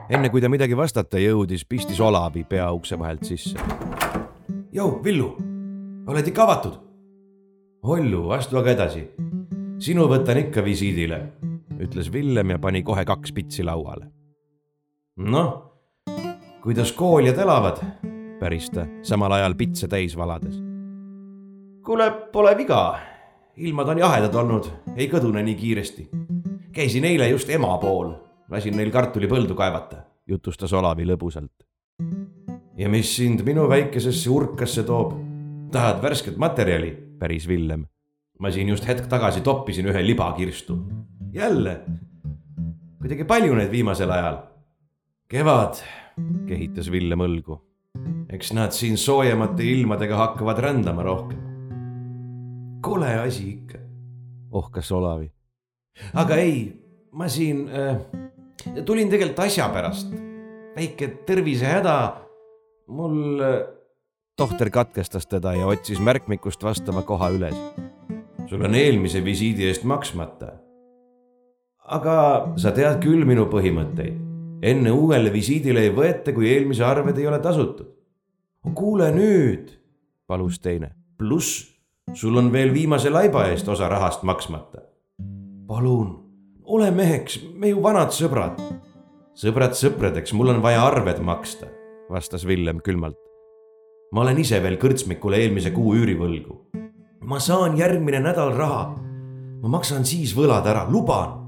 [0.09, 3.59] enne kui ta midagi vastata jõudis, pistis Olavi pea ukse vahelt sisse.
[4.73, 5.54] Jou, Villu,
[6.07, 6.75] oled ikka avatud?
[7.85, 9.05] Ollu, astu aga edasi.
[9.85, 11.19] sinu võtan ikka visiidile,
[11.83, 14.07] ütles Villem ja pani kohe kaks pitsi lauale.
[15.17, 15.51] noh,
[16.63, 17.81] kuidas kooljad elavad?
[18.41, 20.61] päris ta, samal ajal pitse täis valades.
[21.85, 22.99] kuule, pole viga.
[23.57, 26.09] ilmad on jahedad olnud, ei kõdune nii kiiresti.
[26.73, 28.15] käisin eile just ema pool,
[28.51, 31.65] lasin neil kartulipõldu kaevata, jutustas Olavi lõbusalt.
[32.77, 35.34] ja mis sind minu väikesesse urkasse toob?
[35.75, 36.95] Tahad värsket materjali?
[37.19, 37.85] päris Villem.
[38.39, 40.79] ma siin just hetk tagasi toppisin ühe libakirstu.
[41.35, 41.81] jälle?
[43.03, 44.43] kuidagi palju neid viimasel ajal?
[45.29, 45.83] kevad,
[46.49, 47.61] kehitas Villem õlgu
[48.35, 51.39] eks nad siin soojemate ilmadega hakkavad rändama rohkem.
[52.83, 53.79] kole asi ikka,
[54.53, 55.31] ohkas Olavi.
[56.15, 56.67] aga ei,
[57.13, 57.97] ma siin äh,
[58.85, 60.13] tulin tegelikult asja pärast.
[60.77, 62.17] väike tervisehäda,
[62.89, 63.63] mul äh....
[64.37, 67.57] tohter katkestas teda ja otsis märkmikust vastava koha üles.
[68.47, 70.53] sul on eelmise visiidi eest maksmata.
[71.85, 74.25] aga sa tead küll minu põhimõtteid
[74.65, 77.91] enne uuele visiidile ei võeta, kui eelmise arved ei ole tasutud.
[78.75, 79.71] kuule nüüd,
[80.27, 81.75] palus teine, pluss
[82.13, 84.83] sul on veel viimase laiba eest osa rahast maksmata.
[85.67, 86.17] palun,
[86.65, 88.61] ole meheks, me ju vanad sõbrad.
[89.35, 91.69] sõbrad sõpradeks, mul on vaja arved maksta,
[92.11, 93.24] vastas Villem külmalt.
[94.15, 96.61] Ma olen ise veel kõrtsmikule eelmise kuu üürivõlgu.
[97.27, 98.95] ma saan järgmine nädal raha.
[99.63, 101.43] ma maksan siis võlad ära, luban.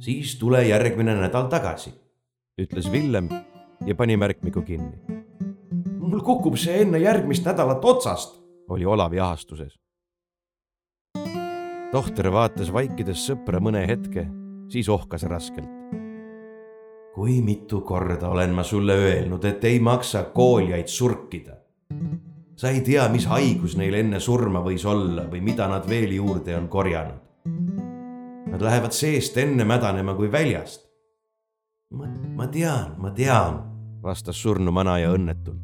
[0.00, 1.92] siis tule järgmine nädal tagasi
[2.56, 3.28] ütles Villem
[3.86, 4.96] ja pani märkmiku kinni.
[5.98, 9.76] mul kukub see enne järgmist nädalat otsast, oli Olavi ahastuses.
[11.92, 14.26] tohter vaatas vaikides sõpra mõne hetke,
[14.72, 15.68] siis ohkas raskelt.
[17.14, 21.55] kui mitu korda olen ma sulle öelnud, et ei maksa koolijaid surkida.
[22.56, 26.56] Sa ei tea, mis haigus neil enne surma võis olla või mida nad veel juurde
[26.56, 27.22] on korjanud.
[28.46, 30.86] Nad lähevad seest enne mädanema kui väljast
[31.90, 33.60] ma, ma tean, ma tean,
[34.02, 35.62] vastas surnu manaja õnnetult.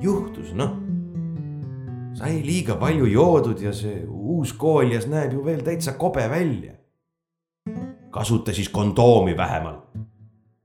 [0.00, 0.76] juhtus, noh.
[2.18, 6.74] sai liiga palju joodud ja see uus kooljas näeb ju veel täitsa kobe välja.
[8.10, 9.98] kasuta siis kondoomi vähemalt,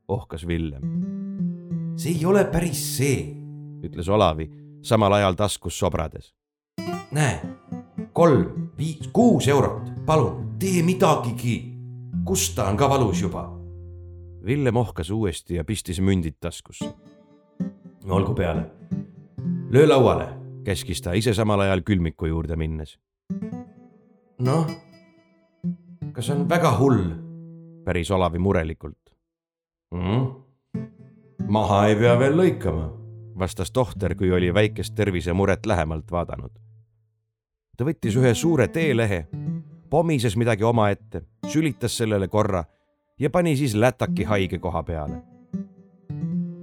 [0.08, 0.84] ohkas Villem.
[1.98, 3.43] see ei ole päris see,
[3.84, 4.50] ütles Olavi
[4.82, 6.34] samal ajal taskus sobrades.
[7.12, 7.42] näe,
[8.14, 11.74] kolm, viis, kuus eurot, palun tee midagigi
[12.26, 13.50] kust ta on ka valus juba?
[14.46, 16.94] Villem ohkas uuesti ja pistis mündid taskusse.
[18.10, 18.72] olgu peale.
[19.70, 20.28] löö lauale,
[20.64, 23.00] käskis ta ise samal ajal külmiku juurde minnes.
[24.40, 24.68] noh,
[26.12, 27.04] kas on väga hull?
[27.86, 29.16] päris Olavi murelikult
[29.94, 30.28] mm..
[31.48, 32.88] maha ei pea veel lõikama,
[33.40, 36.52] vastas tohter, kui oli väikest tervisemuret lähemalt vaadanud.
[37.78, 39.28] ta võttis ühe suure teelehe
[39.94, 42.64] pomises midagi omaette, sülitas sellele korra
[43.20, 45.22] ja pani siis lätaki haige koha peale.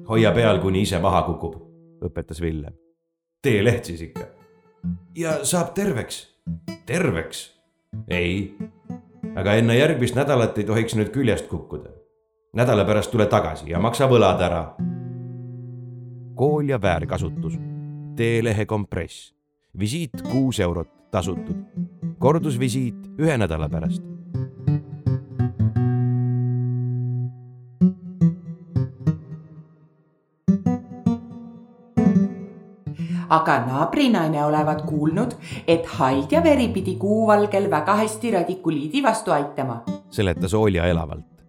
[0.08, 1.54] hoia peal, kuni ise maha kukub,
[2.02, 2.74] õpetas Villem.
[3.42, 4.26] tee leht siis ikka.
[5.16, 6.42] ja saab terveks.
[6.86, 7.44] terveks?
[8.08, 8.56] ei,
[9.36, 11.90] aga enne järgmist nädalat ei tohiks nüüd küljest kukkuda.
[12.54, 14.64] nädala pärast tule tagasi ja maksa võlad ära.
[16.40, 17.58] Kool ja väärkasutus,
[18.16, 19.34] teelehe kompress,
[19.78, 21.58] visiit kuus eurot, tasutud.
[22.18, 24.02] kordusvisiit ühe nädala pärast.
[33.28, 35.36] aga naabrinaine olevat kuulnud,
[35.68, 39.82] et haid ja veri pidi kuuvalgel väga hästi radikuliidi vastu aitama.
[40.10, 41.44] seletas Olja elavalt.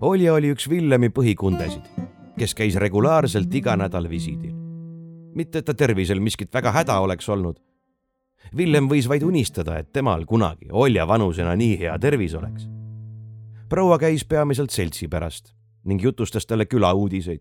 [0.00, 1.95] Olja oli üks Villemi põhikundesid,
[2.38, 4.54] kes käis regulaarselt iga nädal visiidil.
[5.34, 7.60] mitte, et ta tervisel miskit väga häda oleks olnud
[8.56, 12.68] Villem võis vaid unistada, et temal kunagi Olja vanusena nii hea tervis oleks.
[13.68, 17.40] proua käis peamiselt seltsi pärast ning jutustas talle küla uudiseid.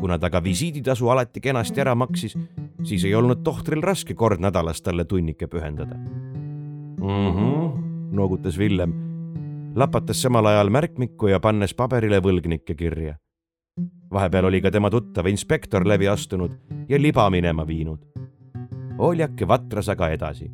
[0.00, 2.36] kuna ta ka visiiditasu alati kenasti ära maksis,
[2.82, 7.30] siis ei olnud tohtril raske kord nädalas talle tunnike pühendada mm.
[7.32, 7.80] -hmm,
[8.12, 8.92] noogutas Villem,
[9.74, 13.16] lapatas samal ajal märkmikku ja pannes paberile võlgnikke kirja.
[14.12, 16.56] Vahepeal oli ka tema tuttav inspektor läbi astunud
[16.88, 17.98] ja liba minema viinud.
[18.98, 20.50] Oljak vatras aga edasi.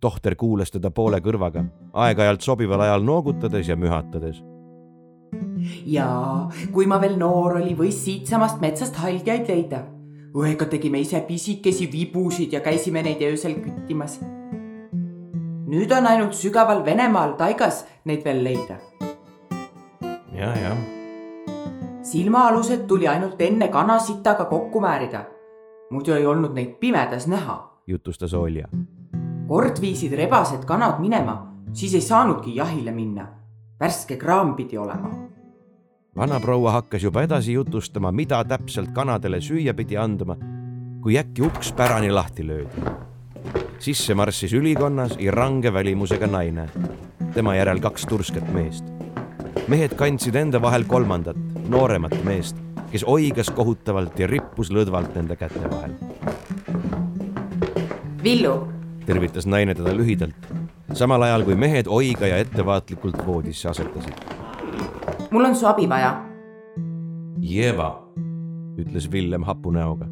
[0.00, 4.42] tohter kuulas teda poole kõrvaga, aeg-ajalt sobival ajal noogutades ja mühatades
[5.86, 6.06] ja
[6.72, 9.84] kui ma veel noor oli, võis siitsamast metsast haldjaid leida.
[10.36, 14.18] õega tegime ise pisikesi vibusid ja käisime neid öösel küttimas.
[15.66, 18.78] nüüd on ainult sügaval Venemaal taigas neid veel leida.
[20.32, 20.95] ja, jah.
[22.06, 25.24] Silmaalused tuli ainult enne kanasitaga kokku määrida.
[25.90, 28.68] muidu ei olnud neid pimedas näha, jutustas Olja.
[29.48, 33.26] kord viisid rebased kanad minema, siis ei saanudki jahile minna
[33.80, 35.10] värske kraam pidi olema.
[36.16, 40.36] vanaproua hakkas juba edasi jutustama, mida täpselt kanadele süüa pidi andma,
[41.02, 42.86] kui äkki uks pärani lahti löödi.
[43.78, 46.68] sisse marssis ülikonnas ja range välimusega naine,
[47.34, 48.84] tema järel kaks tursket meest.
[49.68, 52.56] mehed kandsid enda vahel kolmandat, nooremat meest,
[52.90, 55.96] kes oigas kohutavalt ja rippus lõdvalt nende käte vahel.
[58.22, 58.56] Villu,
[59.06, 60.56] tervitas naine teda lühidalt
[60.96, 64.14] samal ajal kui mehed oiga ja ettevaatlikult voodisse asetasid.
[65.30, 66.22] mul on su abi vaja.
[67.40, 68.02] Jeva,
[68.78, 70.06] ütles Villem hapu näoga.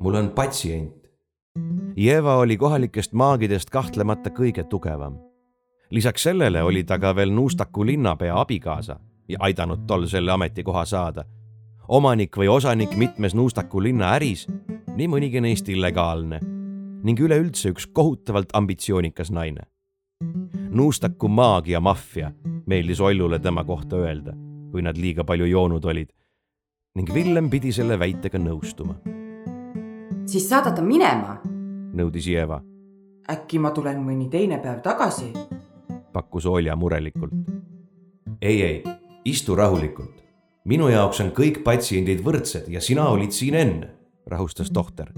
[0.00, 0.94] mul on patsient.
[1.96, 5.18] Jeva oli kohalikest maagidest kahtlemata kõige tugevam.
[5.90, 11.24] lisaks sellele oli ta ka veel Nuustaku linnapea abikaasa ja aidanud tol selle ametikoha saada.
[11.88, 14.46] omanik või osanik mitmes Nuustaku linna äris,
[14.96, 16.40] nii mõnigi neist illegaalne
[17.04, 19.68] ning üleüldse üks kohutavalt ambitsioonikas naine
[20.70, 22.32] Nuustaku maagia maffia
[22.66, 24.32] meeldis Ollule tema kohta öelda,
[24.70, 26.08] kui nad liiga palju joonud olid.
[26.94, 28.94] ning Villem pidi selle väitega nõustuma.
[30.26, 31.38] siis saada ta minema.
[31.94, 32.62] nõudis Jeva.
[33.30, 35.32] äkki ma tulen mõni teine päev tagasi?
[36.12, 37.32] pakkus Olja murelikult.
[38.42, 38.82] ei, ei,
[39.24, 40.22] istu rahulikult.
[40.64, 43.90] minu jaoks on kõik patsiendid võrdsed ja sina olid siin enne,
[44.26, 45.12] rahustas tohter.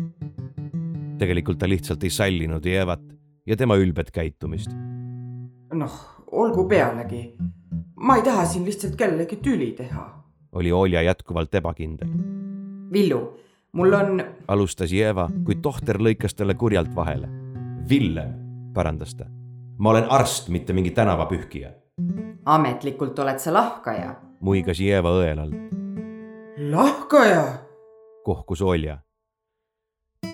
[1.19, 3.03] tegelikult ta lihtsalt ei sallinud Jevat
[3.47, 4.71] ja tema ülbet käitumist
[5.77, 7.35] noh, olgu pealegi.
[7.97, 10.25] ma ei taha siin lihtsalt kellelegi tüli teha.
[10.53, 12.09] oli Olja jätkuvalt ebakindel.
[12.93, 13.39] Villu,
[13.73, 14.25] mul on.
[14.49, 17.29] alustas Jeva, kuid tohter lõikas talle kurjalt vahele.
[17.89, 18.33] Villem,
[18.75, 19.27] parandas ta.
[19.79, 21.71] ma olen arst, mitte mingi tänavapühkija.
[22.45, 24.15] Ametlikult oled sa lahkaja.
[24.41, 25.55] muigas Jeva õelalt.
[26.71, 27.59] lahkaja?
[28.25, 28.99] kohkus Olja.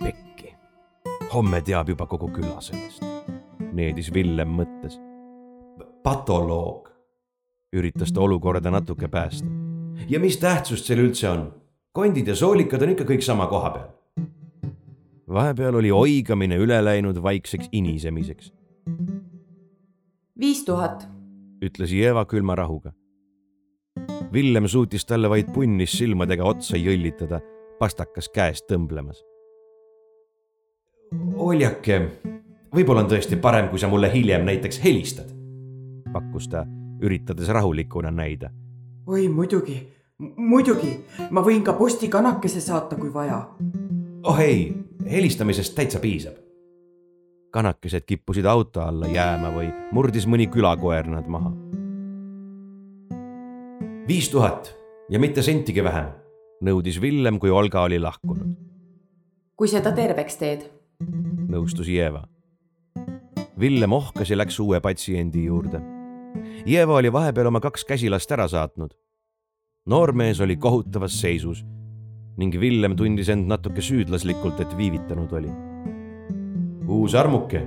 [0.02, 0.54] pekki,
[1.34, 3.04] homme teab juba kogu küla sellest,
[3.72, 4.98] needis Villem mõttes
[6.02, 6.90] patoloog,
[7.72, 9.46] üritas ta olukorda natuke päästa.
[10.08, 11.52] ja mis tähtsust seal üldse on?
[11.92, 13.88] kondid ja soolikad on ikka kõik sama koha peal.
[15.28, 18.52] vahepeal oli oigamine üle läinud vaikseks inisemiseks.
[20.38, 21.08] viis tuhat,
[21.62, 22.92] ütles Jeva külma rahuga.
[24.32, 27.42] Villem suutis talle vaid punnis silmadega otsa jõllitada,
[27.78, 29.20] pastakas käest tõmblemas.
[31.36, 32.00] Oljake,
[32.72, 35.32] võib-olla on tõesti parem, kui sa mulle hiljem näiteks helistad
[36.12, 36.66] pakkus ta,
[37.02, 38.50] üritades rahulikuna näida.
[39.06, 39.78] oi muidugi,
[40.36, 40.92] muidugi,
[41.30, 43.40] ma võin ka postikanakese saata, kui vaja.
[44.22, 44.72] oh ei,
[45.10, 46.36] helistamisest täitsa piisab.
[47.52, 51.52] Kanakesed kippusid auto alla jääma või murdis mõni külakoer nad maha.
[54.08, 54.74] viis tuhat
[55.10, 56.10] ja mitte sentigi vähem,
[56.64, 58.56] nõudis Villem, kui Olga oli lahkunud.
[59.56, 60.68] kui sa ta terveks teed,
[61.48, 62.26] nõustus Jeva.
[63.60, 65.82] Villem ohkas ja läks uue patsiendi juurde
[66.66, 68.90] Jeva oli vahepeal oma kaks käsilast ära saatnud.
[69.86, 71.64] noormees oli kohutavas seisus
[72.36, 75.50] ning Villem tundis end natuke süüdlaslikult, et viivitanud oli.
[76.86, 77.62] Uus armuke,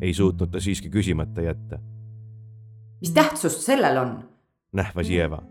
[0.00, 1.78] ei suutnud ta siiski küsimata jätta.
[3.00, 4.18] mis tähtsust sellel on?
[4.72, 5.42] nähvas Jeva.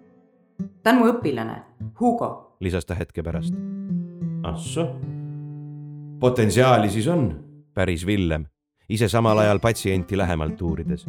[0.84, 1.62] ta on mu õpilane,
[2.00, 3.54] Hugo, lisas ta hetke pärast.
[4.44, 4.96] ahsoh,
[6.20, 7.32] potentsiaali siis on,
[7.74, 8.46] päris Villem,
[8.90, 11.08] ise samal ajal patsienti lähemalt uurides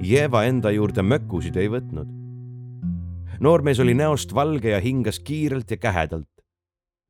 [0.00, 2.08] Jeva enda juurde mökusid ei võtnud.
[3.40, 6.28] noormees oli näost valge ja hingas kiirelt ja kähedalt.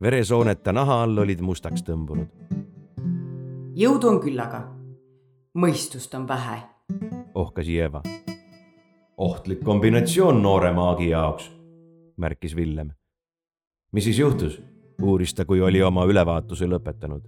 [0.02, 2.26] veresooned ta naha all olid mustaks tõmbunud.
[3.80, 4.60] Jõudu on küllaga,
[5.56, 6.60] mõistust on vähe,
[7.34, 8.02] ohkas Jeva.
[9.16, 11.50] ohtlik kombinatsioon noore maagi jaoks,
[12.16, 12.90] märkis Villem.
[13.92, 14.62] mis siis juhtus?
[15.02, 17.22] uuris ta, kui oli oma ülevaatuse lõpetanud.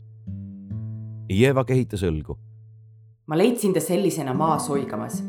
[1.31, 2.39] Jeva kehitas õlgu.
[3.27, 5.23] ma leidsin ta sellisena maas oigamas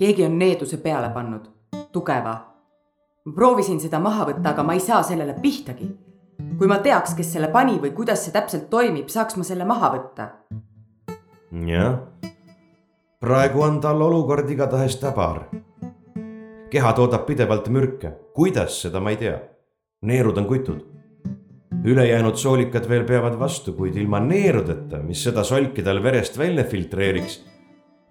[0.00, 1.44] keegi on needuse peale pannud,
[1.92, 2.38] tugeva.
[3.34, 5.90] proovisin seda maha võtta, aga ma ei saa sellele pihtagi.
[6.60, 9.88] Kui ma teaks, kes selle pani või kuidas see täpselt toimib, saaks ma selle maha
[9.94, 10.26] võtta.
[11.66, 11.96] jah,
[13.20, 15.46] praegu on tal olukord igatahes täbar.
[16.70, 19.38] keha toodab pidevalt mürke, kuidas, seda ma ei tea.
[20.02, 20.84] neerud on kutud.
[21.84, 27.44] ülejäänud soolikad veel peavad vastu, kuid ilma neerudeta, mis seda solki tal verest välja filtreeriks,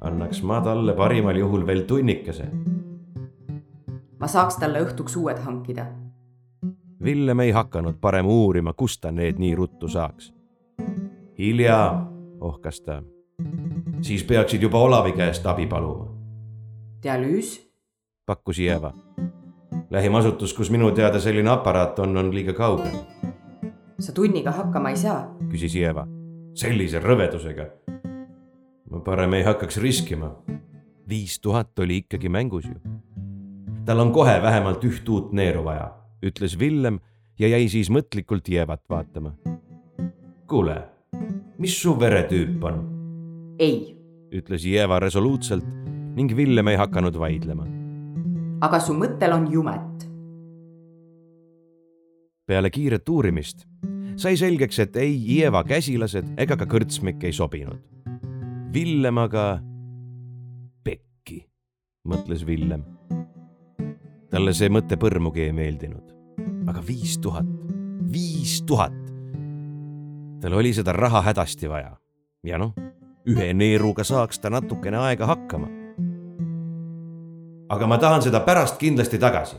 [0.01, 2.49] annaks ma talle parimal juhul veel tunnikese.
[4.19, 6.08] ma saaks talle õhtuks uued hankida
[7.03, 10.33] Villem ei hakanud parem uurima, kust ta need nii ruttu saaks.
[11.37, 12.05] hilja,
[12.41, 13.03] ohkas ta.
[14.01, 16.07] siis peaksid juba Olavi käest abi paluma.
[17.03, 17.71] dialüüs?
[18.25, 18.93] pakkus Jeva.
[19.89, 22.91] lähim asutus, kus minu teada selline aparaat on, on liiga kaugel.
[23.99, 25.35] sa tunniga hakkama ei saa?
[25.51, 26.07] küsis Jeva.
[26.53, 27.69] sellise rõvedusega.
[28.89, 30.35] ma parem ei hakkaks riskima.
[31.09, 32.75] viis tuhat oli ikkagi mängus ju.
[33.85, 36.99] tal on kohe vähemalt üht uut neeru vaja ütles Villem
[37.39, 39.33] ja jäi siis mõtlikult Jeevat vaatama.
[40.47, 40.75] kuule,
[41.57, 42.81] mis su veretüüp on?
[43.59, 43.95] ei,
[44.31, 45.65] ütles Jeeva resoluutselt
[46.15, 47.65] ning Villem ei hakanud vaidlema.
[48.61, 50.09] aga su mõttel on jumet.
[52.45, 53.67] peale kiiret uurimist
[54.19, 57.79] sai selgeks, et ei Jeeva käsilased ega ka kõrtsmik ei sobinud.
[58.73, 59.61] Villem aga,
[60.83, 61.45] pekki,
[62.05, 62.83] mõtles Villem
[64.29, 66.15] talle see mõte põrmugi ei meeldinud.
[66.69, 67.47] aga viis tuhat,
[68.13, 68.95] viis tuhat.
[70.41, 71.95] tal oli seda raha hädasti vaja
[72.45, 72.73] ja noh,
[73.27, 75.67] ühe neeruga saaks ta natukene aega hakkama.
[77.69, 79.57] aga ma tahan seda pärast kindlasti tagasi.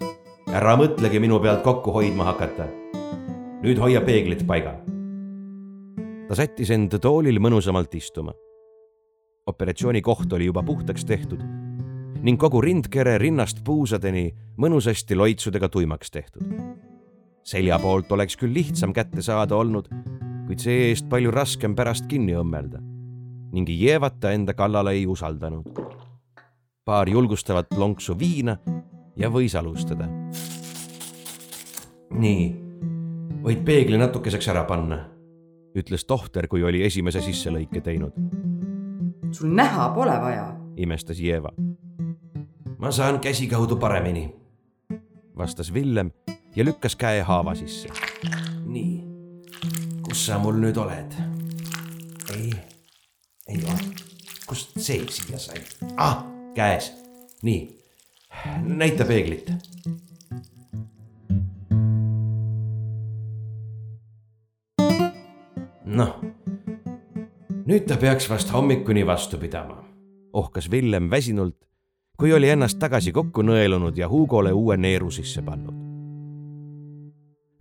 [0.52, 2.68] ära mõtlegi minu pealt kokku hoidma hakata.
[3.62, 4.78] nüüd hoia peeglid paigal.
[6.28, 8.32] ta sättis end toolil mõnusamalt istuma.
[9.46, 11.59] operatsiooni koht oli juba puhtaks tehtud
[12.20, 14.26] ning kogu rindkere rinnast puusadeni
[14.60, 16.44] mõnusasti loitsudega tuimaks tehtud.
[17.44, 19.88] selja poolt oleks küll lihtsam kätte saada olnud,
[20.46, 22.82] kuid see-eest palju raskem pärast kinni õmmelda
[23.52, 25.64] ning Jeevat ta enda kallale ei usaldanud.
[26.84, 28.58] paar julgustavat lonksu viina
[29.16, 30.08] ja võis alustada.
[32.10, 32.54] nii,
[33.42, 35.08] võid peegli natukeseks ära panna,
[35.74, 38.12] ütles tohter, kui oli esimese sisselõike teinud.
[39.30, 41.69] sul näha pole vaja, imestas Jeeva
[42.80, 44.34] ma saan käsikaudu paremini,
[45.36, 46.10] vastas Villem
[46.56, 47.88] ja lükkas käe haava sisse.
[48.64, 49.04] nii,
[50.02, 51.12] kus sa mul nüüd oled?
[52.34, 52.52] ei,
[53.48, 53.92] ei ole.
[54.48, 55.60] kust see siia sai?
[55.96, 56.24] ah,
[56.54, 56.92] käes.
[57.42, 57.68] nii,
[58.64, 59.52] näita peeglit.
[65.84, 66.20] noh,
[67.66, 69.82] nüüd ta peaks vast hommikuni vastu pidama,
[70.32, 71.69] ohkas Villem väsinult
[72.20, 75.74] kui oli ennast tagasi kokku nõelunud ja Hugole uue neeru sisse pannud.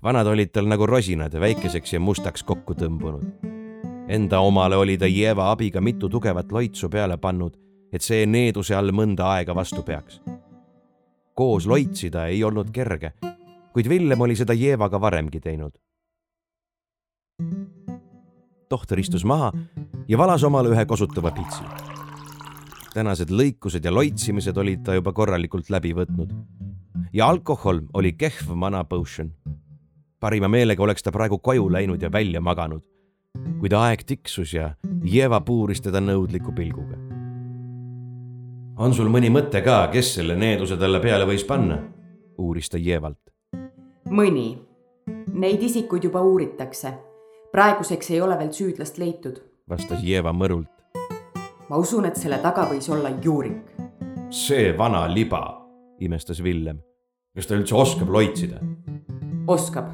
[0.03, 3.23] vanad olid tal nagu rosinad väikeseks ja mustaks kokku tõmbunud.
[4.07, 7.55] Enda omale oli ta Jeva abiga mitu tugevat loitsu peale pannud,
[7.93, 10.21] et see needuse all mõnda aega vastu peaks.
[11.33, 13.13] koos loitsida ei olnud kerge,
[13.73, 15.71] kuid Villem oli seda Jevaga varemgi teinud.
[18.69, 19.53] tohter istus maha
[20.07, 21.88] ja valas omale ühe kosutava pitsi
[22.93, 26.33] tänased lõikused ja loitsimised olid ta juba korralikult läbi võtnud.
[27.13, 29.31] ja alkohol oli kehv mana potion.
[30.19, 32.83] parima meelega oleks ta praegu koju läinud ja välja maganud,
[33.59, 36.97] kuid aeg tiksus ja Jeva puuris teda nõudliku pilguga.
[38.77, 41.77] on sul mõni mõte ka, kes selle needuse talle peale võis panna?
[42.37, 43.21] uuris ta Jevalt.
[44.09, 44.57] mõni.
[45.33, 46.93] Neid isikuid juba uuritakse.
[47.51, 50.78] praeguseks ei ole veel süüdlast leitud, vastas Jeva mõrult
[51.69, 53.75] ma usun, et selle taga võis olla Juurik.
[54.29, 55.41] see vana liba,
[55.99, 56.79] imestas Villem.
[57.35, 58.59] kas ta üldse oskab loitsida?
[59.47, 59.85] oskab.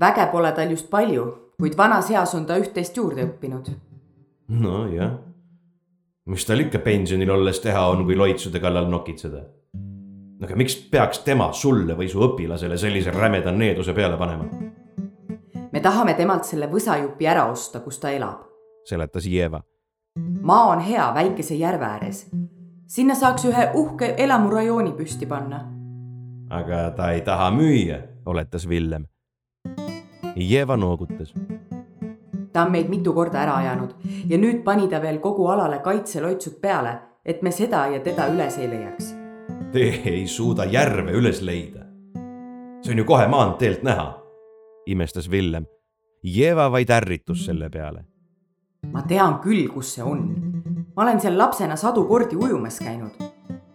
[0.00, 1.26] väge pole tal just palju,
[1.58, 3.72] kuid vanas eas on ta üht-teist juurde õppinud.
[4.48, 5.18] nojah.
[6.26, 9.44] mis tal ikka pensionil olles teha on, kui loitsude kallal nokitseda?
[10.44, 14.44] aga miks peaks tema sulle või su õpilasele sellise rämeda needuse peale panema?
[15.72, 18.44] me tahame temalt selle võsajupi ära osta, kus ta elab,
[18.84, 19.64] seletas Jeva
[20.42, 22.30] maa on hea väikese järve ääres.
[22.86, 25.60] sinna saaks ühe uhke elamurajooni püsti panna.
[26.50, 29.06] aga ta ei taha müüa, oletas Villem.
[30.36, 31.34] Jeva noogutas.
[32.52, 33.94] ta on meid mitu korda ära ajanud
[34.28, 38.58] ja nüüd pani ta veel kogu alale kaitseloitsud peale, et me seda ja teda üles
[38.58, 39.14] ei leiaks.
[39.72, 41.84] Te ei suuda järve üles leida.
[42.82, 44.22] see on ju kohe maanteelt näha,
[44.86, 45.66] imestas Villem.
[46.22, 48.13] Jeva vaid ärritus selle peale
[48.92, 50.26] ma tean küll, kus see on.
[50.96, 53.16] ma olen seal lapsena sadu kordi ujumas käinud.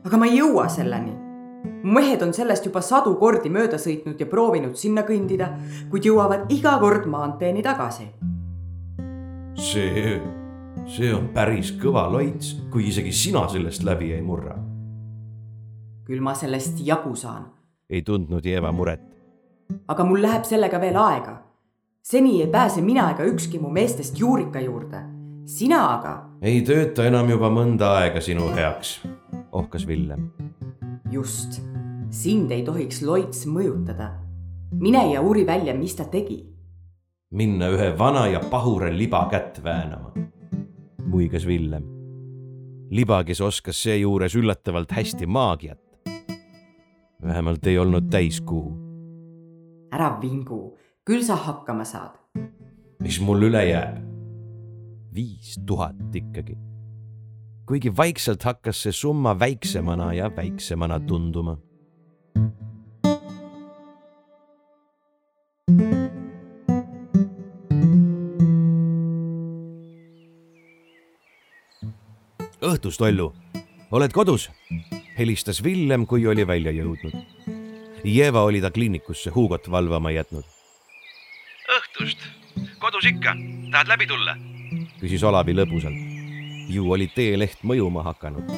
[0.06, 1.14] aga ma ei jõua selleni.
[1.84, 5.52] mehed on sellest juba sadu kordi mööda sõitnud ja proovinud sinna kõndida,
[5.90, 8.10] kuid jõuavad iga kord maanteeni tagasi.
[9.56, 10.22] see,
[10.88, 14.56] see on päris kõva loits, kui isegi sina sellest läbi ei murra.
[16.06, 17.46] küll ma sellest jagu saan.
[17.90, 19.02] ei tundnud Jeeva muret.
[19.88, 21.49] aga mul läheb sellega veel aega.
[22.02, 25.04] Seni ei pääse mina ega ükski mu meestest Juurika juurde.
[25.46, 26.30] sina aga.
[26.42, 29.02] ei tööta enam juba mõnda aega sinu heaks,
[29.52, 30.32] ohkas Villem
[31.12, 31.62] just,
[32.10, 34.12] sind ei tohiks loits mõjutada.
[34.72, 36.46] mine ja uuri välja, mis ta tegi.
[37.32, 40.12] minna ühe vana ja pahura liba kätt väänama,
[41.06, 41.84] muigas Villem.
[42.90, 45.80] liba, kes oskas seejuures üllatavalt hästi maagiat.
[47.22, 48.74] vähemalt ei olnud täiskuu.
[49.92, 50.78] ära vingu,
[51.10, 52.14] küll sa hakkama saad.
[53.02, 53.96] mis mul üle jääb?
[55.14, 56.54] viis tuhat ikkagi
[57.66, 61.58] kuigi vaikselt hakkas see summa väiksemana ja väiksemana tunduma.
[72.70, 73.32] õhtust, Ollu,
[73.92, 74.50] oled kodus?
[75.18, 77.18] helistas Villem, kui oli välja jõudnud.
[78.06, 80.59] Jeva oli ta kliinikusse Hugot valvama jätnud.
[81.78, 82.24] Õhtust,
[82.80, 83.36] kodus ikka,
[83.72, 84.38] tahad läbi tulla?
[85.00, 86.10] küsis Olavi lõbusalt
[86.70, 88.50] ju oli teeleht mõjuma hakanud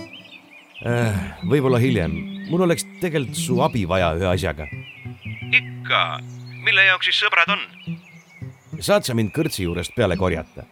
[0.86, 1.20] äh,.
[1.48, 2.14] võib-olla hiljem,
[2.50, 4.68] mul oleks tegelikult su abi vaja ühe asjaga.
[5.52, 6.02] ikka,
[6.66, 7.64] mille jaoks siis sõbrad on?
[8.80, 10.66] saad sa mind kõrtsi juurest peale korjata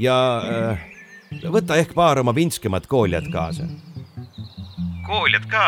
[0.00, 0.88] ja äh,
[1.52, 3.68] võta ehk paar oma vintskemat kooljat kaasa.
[5.06, 5.66] kooljat ka?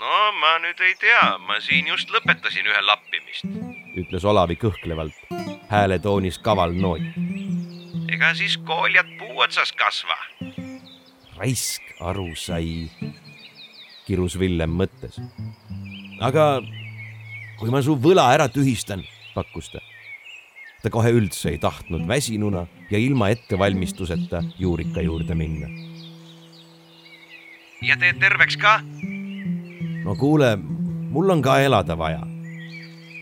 [0.00, 3.48] no ma nüüd ei tea, ma siin just lõpetasin ühe lappimist,
[3.96, 5.16] ütles Olavi kõhklevalt,
[5.70, 7.02] hääletoonis kaval noot
[8.10, 10.16] ega siis kooljad puu otsas kasva.
[11.36, 12.90] raisk aru sai,
[14.06, 15.20] kirus Villem mõttes.
[16.20, 16.60] aga
[17.58, 19.80] kui ma su võla ära tühistan, pakkus ta.
[20.82, 25.68] ta kohe üldse ei tahtnud väsinuna ja ilma ettevalmistuseta Juurika juurde minna.
[27.82, 28.80] ja teed terveks ka?
[30.04, 30.56] no kuule,
[31.10, 32.29] mul on ka elada vaja.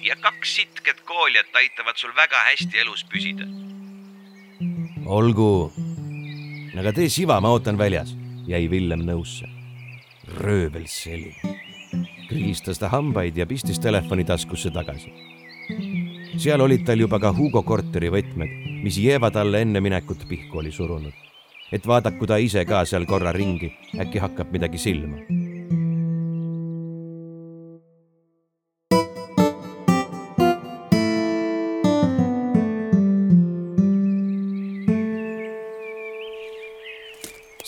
[0.09, 3.49] Ja kaks sitket kooljat aitavad sul väga hästi elus püsida
[5.09, 5.73] olgu.
[6.79, 8.13] aga tee siva, ma ootan väljas,
[8.47, 9.49] jäi Villem nõusse.
[10.41, 11.35] röövel selg.
[12.29, 15.13] krigistas ta hambaid ja pistis telefoni taskusse tagasi.
[16.39, 20.73] seal olid tal juba ka Hugo korteri võtmed, mis Jeeva talle enne minekut pihku oli
[20.73, 21.15] surunud.
[21.73, 25.48] et vaadaku ta ise ka seal korra ringi, äkki hakkab midagi silma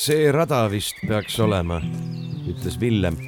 [0.00, 1.76] see rada vist peaks olema,
[2.48, 3.18] ütles Villem,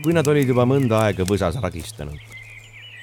[0.00, 2.16] kui nad olid juba mõnda aega võsas ragistanud.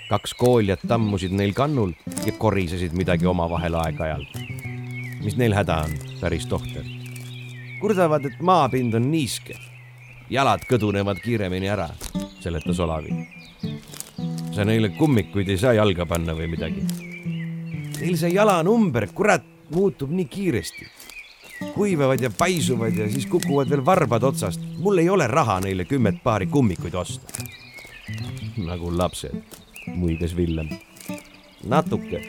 [0.09, 1.93] kaks kooljat tammusid neil kannul
[2.25, 4.39] ja korisesid midagi omavahel aeg-ajalt.
[5.21, 6.87] mis neil häda on, päris tohter?
[7.81, 9.53] kurdavad, et maapind on niiske.
[10.29, 11.91] jalad kõdunevad kiiremini ära,
[12.39, 13.27] seletas Olavi.
[14.55, 16.81] sa neile kummikuid ei saa jalga panna või midagi?
[18.01, 20.89] Neil see jalanumber, kurat, muutub nii kiiresti
[21.75, 24.61] kuivavad ja paisuvad ja siis kukuvad veel varbad otsast.
[24.77, 27.43] mul ei ole raha neile kümmet paari kummikuid osta.
[28.57, 29.35] nagu lapsed,
[29.95, 30.69] muigas Villem.
[31.67, 32.21] natuke.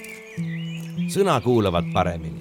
[1.09, 2.41] sõna kuulavad paremini.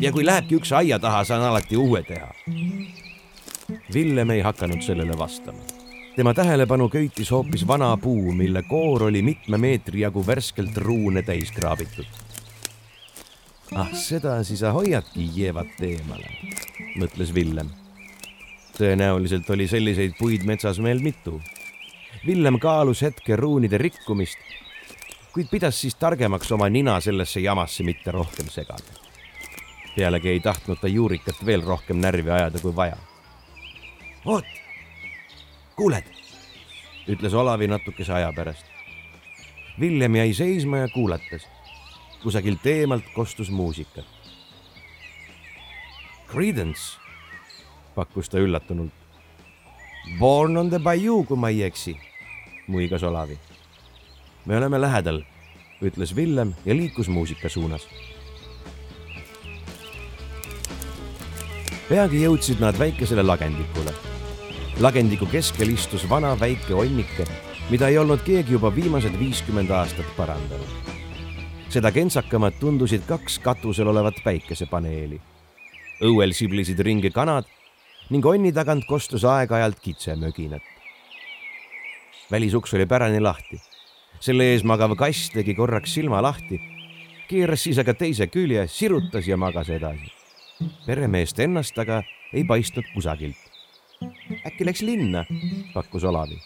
[0.00, 2.34] ja kui lähebki üks aia taha, saan alati uue teha.
[3.94, 5.58] Villem ei hakanud sellele vastama.
[6.16, 11.52] tema tähelepanu köitis hoopis vana puu, mille koor oli mitme meetri jagu värskelt ruune täis
[11.52, 12.27] kraabitud
[13.76, 16.30] ah, sedasi sa hoiadki Jeevat eemale,
[17.00, 17.70] mõtles Villem.
[18.78, 21.40] tõenäoliselt oli selliseid puid metsas meil mitu.
[22.26, 24.38] Villem kaalus hetke ruunide rikkumist,
[25.34, 28.96] kuid pidas siis targemaks oma nina sellesse jamasse mitte rohkem segada.
[29.96, 32.96] pealegi ei tahtnud ta juurikat veel rohkem närvi ajada kui vaja.
[34.24, 34.44] oot,
[35.76, 36.04] kuuled,
[37.08, 38.64] ütles Olavi natukese aja pärast.
[39.80, 41.57] Villem jäi seisma ja kuulatas
[42.22, 44.04] kusagilt eemalt kostus muusikat.
[46.28, 46.98] Credence,
[47.94, 48.92] pakkus ta üllatunult.
[50.18, 51.96] Born on the bayou, kui ma ei eksi,
[52.66, 53.38] muigas Olavi.
[54.46, 55.22] me oleme lähedal,
[55.82, 57.88] ütles Villem ja liikus muusika suunas.
[61.88, 63.94] peagi jõudsid nad väikesele lagendikule.
[64.80, 67.24] lagendiku keskel istus vana väike onnike,
[67.70, 70.97] mida ei olnud keegi juba viimased viiskümmend aastat parandanud
[71.68, 75.20] seda kentsakamad tundusid kaks katusel olevat päikesepaneeli.
[76.00, 77.44] õuel siblisid ringi kanad
[78.08, 80.62] ning onni tagant kostus aeg-ajalt kitsemöginat.
[82.30, 83.60] välisuks oli pärani lahti.
[84.20, 86.60] selle ees magav kass tegi korraks silma lahti,
[87.28, 90.12] keeras siis aga teise külje, sirutas ja magas edasi.
[90.86, 92.02] peremeest ennast aga
[92.32, 93.36] ei paistnud kusagilt.
[94.46, 95.24] äkki läks linna,
[95.74, 96.40] pakkus Olavi.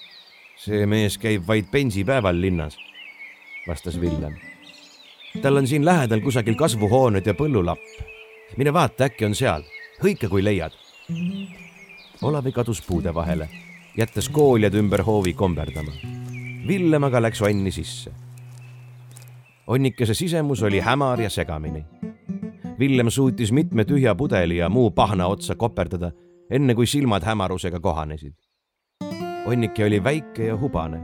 [0.57, 2.77] see mees käib vaid pensipäeval linnas,
[3.69, 4.52] vastas Villem.
[5.43, 7.81] Tal on siin lähedal kusagil kasvuhooned ja põllulapp.
[8.57, 9.63] mine vaata, äkki on seal,
[10.03, 10.73] hõika, kui leiad.
[12.23, 13.49] Olavi kadus puude vahele
[13.97, 15.93] jättes kooljad ümber hoovi komberdama.
[16.67, 18.13] Villem aga läks onni sisse.
[19.67, 21.85] onnikese sisemus oli hämar ja segamini.
[22.79, 26.11] Villem suutis mitme tühja pudeli ja muu pahna otsa koperdada,
[26.51, 28.35] enne kui silmad hämarusega kohanesid.
[29.47, 31.01] onnike oli väike ja hubane.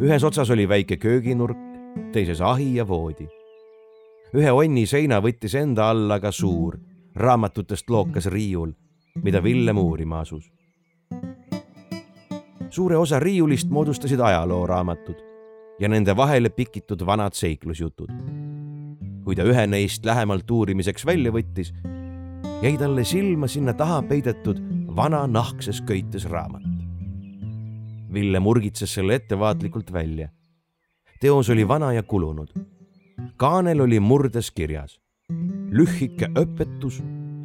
[0.00, 1.58] ühes otsas oli väike kööginurk,
[2.12, 3.39] teises ahi ja voodi.
[4.34, 6.78] Ühe onni seina võttis enda alla ka suur,
[7.16, 8.72] raamatutest lookas riiul,
[9.22, 10.50] mida Villem uurima asus
[12.70, 15.18] suure osa riiulist moodustasid ajalooraamatud
[15.80, 18.10] ja nende vahele pikitud vanad seiklusjutud.
[19.24, 21.74] kui ta ühe neist lähemalt uurimiseks välja võttis,
[22.62, 24.58] jäi talle silma sinna taha peidetud
[24.96, 26.64] vana nahkses köites raamat.
[28.12, 30.28] Ville murgitses selle ettevaatlikult välja.
[31.20, 32.48] teos oli vana ja kulunud.
[33.36, 34.98] Kaanel oli murdes kirjas
[35.70, 36.98] lühike õpetus,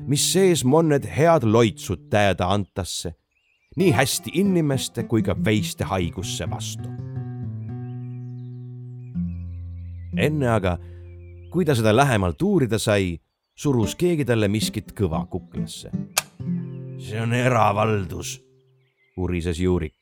[0.09, 3.13] mis sees mõned head loitsud täeda antasse
[3.75, 6.89] nii hästi inimeste kui ka veiste haigusse vastu.
[10.15, 10.77] enne aga,
[11.51, 13.17] kui ta seda lähemalt uurida sai,
[13.55, 15.91] surus keegi talle miskit kõva kuklasse.
[16.97, 18.41] see on eravaldus,
[19.17, 19.97] urises Juurik.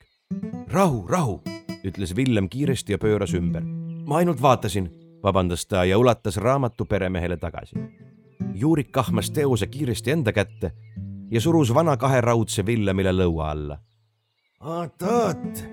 [0.70, 1.42] rahu, rahu,
[1.84, 3.62] ütles Villem kiiresti ja pööras ümber.
[4.06, 4.90] ma ainult vaatasin,
[5.24, 7.76] vabandas ta ja ulatas raamatu peremehele tagasi.
[8.54, 10.72] Juurik kahmas teose kiiresti enda kätte
[11.30, 13.78] ja surus vana kaheraudse Villemile lõua alla.
[14.60, 15.64] oot-oot,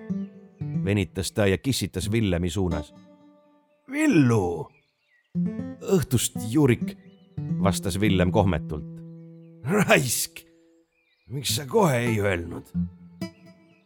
[0.83, 2.93] venitas ta ja kissitas Villemi suunas.
[3.91, 4.67] Villu.
[5.81, 6.97] õhtust, Jurik,
[7.63, 9.01] vastas Villem kohmetult.
[9.63, 10.41] raisk,
[11.27, 12.65] miks sa kohe ei öelnud?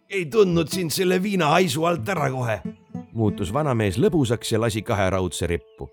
[0.09, 2.59] ei tundnud sind selle viina haisu alt ära kohe.
[3.15, 5.89] Muutus vanamees lõbusaks ja lasi kaheraudse rippu.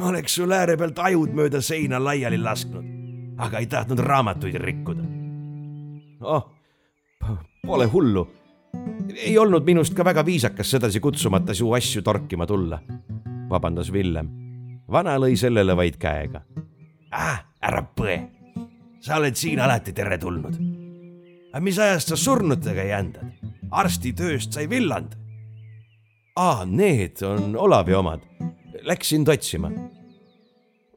[0.00, 3.00] oleks sul ääre pealt ajud mööda seina laiali lasknud
[3.40, 5.02] aga ei tahtnud raamatuid rikkuda.
[6.20, 6.50] oh,
[7.66, 8.28] pole hullu.
[9.16, 12.80] ei olnud minust ka väga viisakas sedasi kutsumata su asju torkima tulla,
[13.48, 14.28] vabandas Villem.
[14.90, 16.42] vana lõi sellele vaid käega.
[17.10, 18.20] ah, ära põe.
[19.00, 20.60] sa oled siin alati teretulnud.
[21.52, 23.32] aga mis ajast sa surnutega jändad?
[23.70, 25.16] arstitööst sai villand.
[26.36, 28.20] Aa, need on Olavi omad.
[28.82, 29.70] Läksin totsima.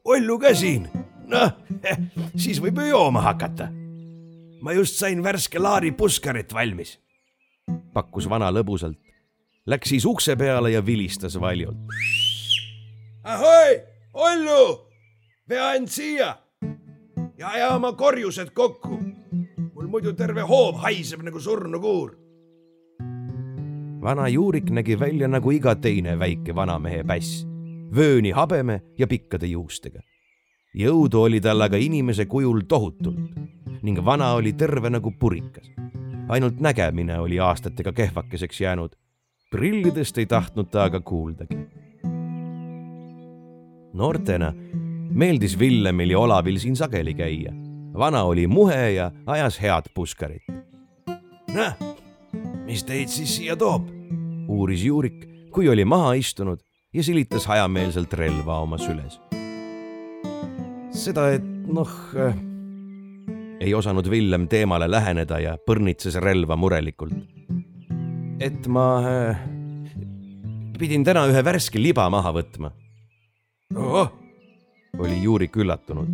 [0.06, 0.88] Ollu ka siin
[1.28, 1.52] noh,
[2.44, 3.70] siis võib ju jooma hakata.
[4.64, 7.00] ma just sain värske laari puskarit valmis.
[7.94, 8.98] pakkus vana lõbusalt,
[9.66, 11.78] läks siis ukse peale ja vilistas valjult.
[13.24, 13.82] ahoi,
[14.14, 14.90] Ollu,
[15.50, 16.36] vea end siia
[17.38, 19.00] ja aja oma korjused kokku.
[19.74, 22.23] mul muidu terve hoov haiseb nagu surnukuur.
[24.04, 27.46] Vana juurik nägi välja nagu iga teine väike vanamehe päss,
[27.96, 30.02] vööni habeme ja pikkade juustega
[30.74, 35.70] jõudu oli tal aga inimese kujul tohutult ning vana oli terve nagu purikas.
[36.30, 38.96] ainult nägemine oli aastatega kehvakeseks jäänud.
[39.52, 41.58] prillidest ei tahtnud ta aga kuuldagi.
[43.94, 44.54] noortena
[45.10, 47.54] meeldis Villemil ja Olavil siin sageli käia.
[47.94, 50.44] vana oli muhe ja ajas head puskarit.
[51.54, 51.93] noh,
[52.66, 53.88] mis teid siis siia toob?
[54.48, 56.60] uuris Juurik, kui oli maha istunud
[56.94, 59.20] ja silitas hajameelselt relva oma süles
[60.94, 62.36] seda, et noh äh,,
[63.64, 67.16] ei osanud Villem teemale läheneda ja põrnitses relva murelikult.
[68.40, 69.44] et ma äh,
[70.78, 72.72] pidin täna ühe värske liba maha võtma.
[73.76, 74.10] oh,
[75.00, 76.10] oli Juurik üllatunud.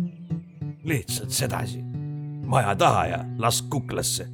[0.84, 1.82] lihtsalt sedasi,
[2.46, 4.28] maja taha ja lask kuklasse.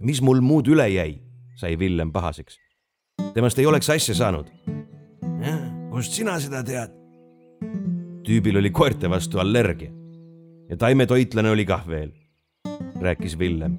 [0.00, 1.20] Mis mul muud üle jäi,
[1.56, 2.58] sai Villem pahaseks.
[3.34, 4.46] temast ei oleks asja saanud.
[5.90, 6.96] kust sina seda tead?
[8.24, 9.90] tüübil oli koerte vastu allergia
[10.70, 12.12] ja taimetoitlane oli kah veel,
[13.00, 13.76] rääkis Villem.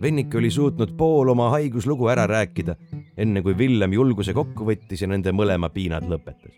[0.00, 2.74] Vennik oli suutnud pool oma haiguslugu ära rääkida,
[3.16, 6.52] enne kui Villem julguse kokku võttis ja nende mõlema piinad lõpetas.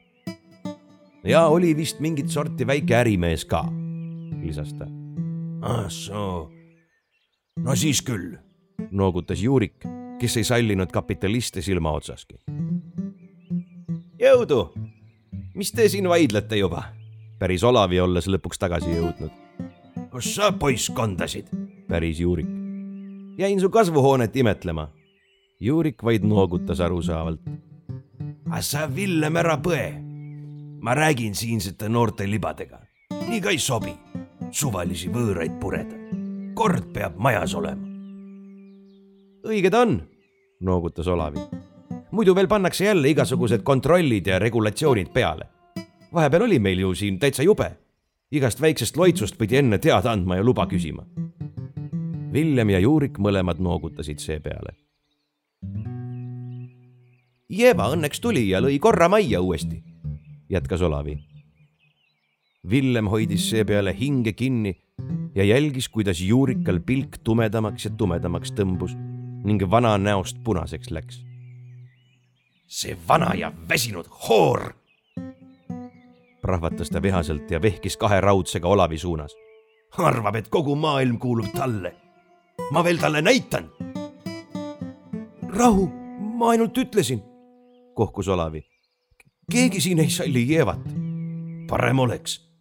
[1.25, 3.65] ja oli vist mingit sorti väike ärimees ka,
[4.43, 4.87] lisas ta.
[5.63, 6.51] ah soo,
[7.61, 8.37] no siis küll,
[8.91, 9.85] noogutas Juurik,
[10.21, 12.41] kes ei sallinud kapitaliste silma otsaski.
[14.21, 14.71] jõudu
[15.55, 16.83] mis te siin vaidlete juba?
[17.39, 19.31] päris Olavi olles lõpuks tagasi jõudnud.
[20.11, 21.51] kus sa poiss kondasid?
[21.89, 22.49] päris Juurik.
[23.39, 24.89] jäin su kasvuhoonet imetlema.
[25.61, 27.41] Juurik vaid noogutas arusaavalt.
[28.61, 29.93] sa, Villem, ära põe.
[30.81, 32.81] ma räägin siinsete noorte libadega.
[33.29, 33.95] nii ka ei sobi
[34.51, 36.22] suvalisi võõraid pureda.
[36.55, 37.87] Kord peab majas olema.
[39.45, 39.97] õige ta on,
[40.61, 41.41] noogutas Olavi.
[42.11, 45.49] muidu veel pannakse jälle igasugused kontrollid ja regulatsioonid peale.
[46.13, 47.73] vahepeal oli meil ju siin täitsa jube.
[48.31, 51.05] igast väiksest loitsust pidi enne teada andma ja luba küsima.
[52.33, 54.77] Villem ja Juurik mõlemad noogutasid seepeale.
[57.49, 59.83] Jeva õnneks tuli ja lõi korra majja uuesti,
[60.49, 61.32] jätkas Olavi
[62.71, 64.77] Villem hoidis seepeale hinge kinni
[65.35, 68.93] ja jälgis, kuidas juurikal pilk tumedamaks ja tumedamaks tõmbus
[69.43, 71.25] ning vana näost punaseks läks.
[72.67, 74.75] see vana ja väsinud hoor!
[76.43, 79.35] prahvatas ta vihaselt ja vehkis kahe raudsega Olavi suunas.
[79.99, 81.97] arvab, et kogu maailm kuulub talle.
[82.71, 83.71] ma veel talle näitan.
[85.49, 85.91] rahu,
[86.39, 87.23] ma ainult ütlesin,
[87.95, 88.65] kohkus Olavi.
[89.51, 90.87] keegi siin ei salli Jeevat.
[91.67, 92.52] parem oleks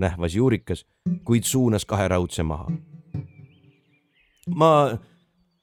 [0.00, 0.84] nähvas juurikas,
[1.24, 2.70] kuid suunas kahe raudse maha.
[4.56, 4.98] ma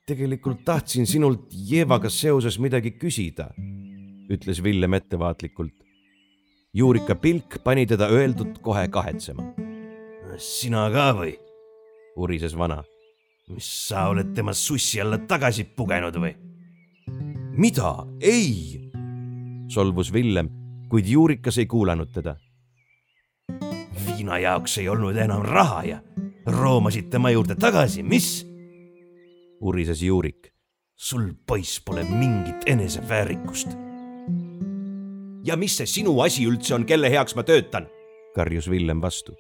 [0.07, 3.49] tegelikult tahtsin sinult Jeevaga seoses midagi küsida,
[4.31, 5.73] ütles Villem ettevaatlikult.
[6.73, 9.43] juurika pilk pani teda öeldut kohe kahetsema.
[10.37, 11.35] sina ka või?
[12.15, 12.83] urises vana.
[13.49, 16.35] mis sa oled tema sussi alla tagasi pugenud või?
[17.57, 18.05] mida?
[18.21, 18.91] ei,
[19.67, 20.49] solvus Villem,
[20.89, 22.37] kuid juurikas ei kuulanud teda
[24.27, 25.99] viina jaoks ei olnud enam raha ja
[26.45, 28.47] roomasid tema juurde tagasi, mis?
[29.61, 30.51] urises Juurik.
[30.95, 33.67] sul, poiss, pole mingit eneseväärikust.
[35.43, 37.87] ja mis see sinu asi üldse on, kelle heaks ma töötan?
[38.35, 39.31] karjus Villem vastu.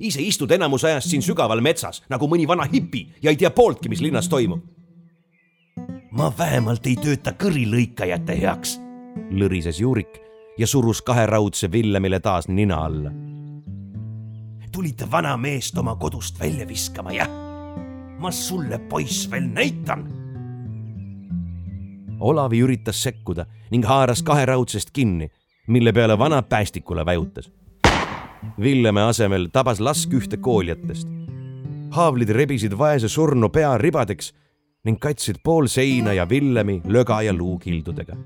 [0.00, 3.88] ise istud enamus ajast siin sügaval metsas nagu mõni vana hipi ja ei tea pooltki,
[3.88, 4.60] mis linnas toimub.
[6.12, 8.76] ma vähemalt ei tööta kõrilõikajate heaks,
[9.32, 10.20] lõrises Juurik
[10.58, 13.39] ja surus kahe raudse Villemile taas nina alla
[14.80, 17.28] tulite vana meest oma kodust välja viskama, jah?
[18.18, 20.06] ma sulle, poiss, veel näitan.
[22.20, 25.28] Olavi üritas sekkuda ning haaras kahe raudsest kinni,
[25.68, 27.50] mille peale vana päästikule väjutas.
[28.60, 31.08] Villeme asemel tabas lask ühte kooljatest.
[31.90, 34.32] haavlid rebisid vaese surnu pea ribadeks
[34.84, 38.16] ning katsid pool seina ja Villemi löga ja luukildudega.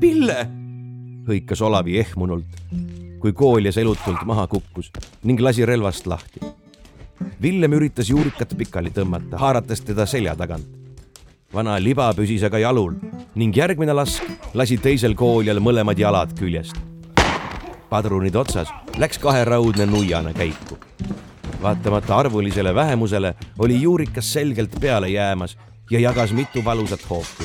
[0.00, 0.46] Pille,
[1.28, 2.46] hõikas Olavi ehmunult
[3.18, 4.90] kui kooljas elutult maha kukkus
[5.24, 6.40] ning lasi relvast lahti.
[7.42, 10.66] Villem üritas juurikat pikali tõmmata, haarates teda selja tagant.
[11.54, 12.92] vana liba püsis aga jalul
[13.34, 14.22] ning järgmine lask
[14.54, 16.76] lasi teisel kooljal mõlemad jalad küljest.
[17.90, 20.78] padrunid otsas läks kaheraudne nuiana käiku.
[21.62, 25.56] vaatamata arvulisele vähemusele oli juurikas selgelt peale jäämas
[25.90, 27.44] ja jagas mitu valusat hoopi.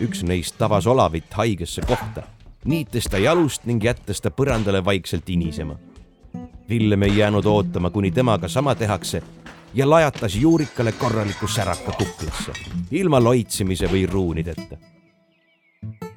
[0.00, 2.22] üks neist tabas Olavit haigesse kohta
[2.64, 5.76] niites ta jalust ning jättes ta põrandale vaikselt inisema.
[6.68, 9.22] Villem ei jäänud ootama, kuni temaga sama tehakse
[9.74, 12.52] ja lajatas juurikale korraliku säraka kuklasse,
[12.90, 14.76] ilma loitsimise või ruunideta.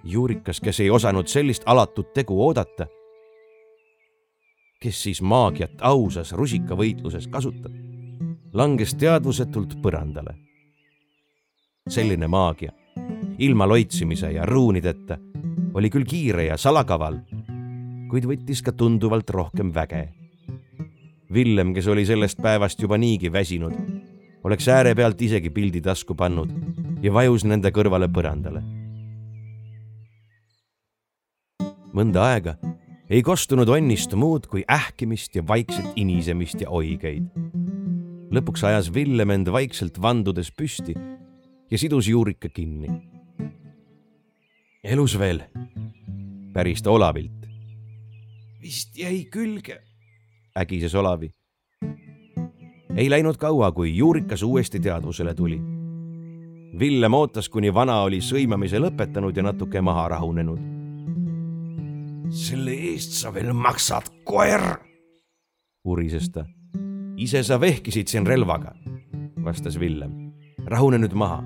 [0.03, 2.87] juurikas, kes ei osanud sellist alatut tegu oodata,
[4.79, 7.71] kes siis maagiat ausas rusikavõitluses kasutab,
[8.53, 10.35] langes teadvusetult põrandale.
[11.89, 12.71] selline maagia,
[13.37, 15.17] ilma loitsimise ja ruunideta
[15.77, 17.19] oli küll kiire ja salakaval,
[18.09, 20.07] kuid võttis ka tunduvalt rohkem väge.
[21.33, 23.75] Villem, kes oli sellest päevast juba niigi väsinud,
[24.47, 26.53] oleks ääre pealt isegi pildi tasku pannud
[27.03, 28.63] ja vajus nende kõrvale põrandale.
[31.97, 32.51] mõnda aega
[33.09, 37.25] ei kostunud onnist muud kui ähkimist ja vaikset inisemist ja oigeid.
[38.31, 40.93] lõpuks ajas Villem end vaikselt vandudes püsti
[41.71, 43.16] ja sidus juurika kinni
[44.87, 45.41] elus veel?
[46.53, 47.47] päris ta Olavilt.
[48.61, 49.81] vist jäi külge,
[50.55, 51.31] ägises Olavi.
[52.95, 55.59] ei läinud kaua, kui juurikas uuesti teadvusele tuli.
[56.79, 60.59] Villem ootas, kuni vana oli sõimamise lõpetanud ja natuke maha rahunenud.
[62.29, 64.79] selle eest sa veel maksad, koer,
[65.85, 66.45] urises ta.
[67.17, 68.73] ise sa vehkisid siin relvaga,
[69.43, 70.33] vastas Villem.
[70.65, 71.43] rahune nüüd maha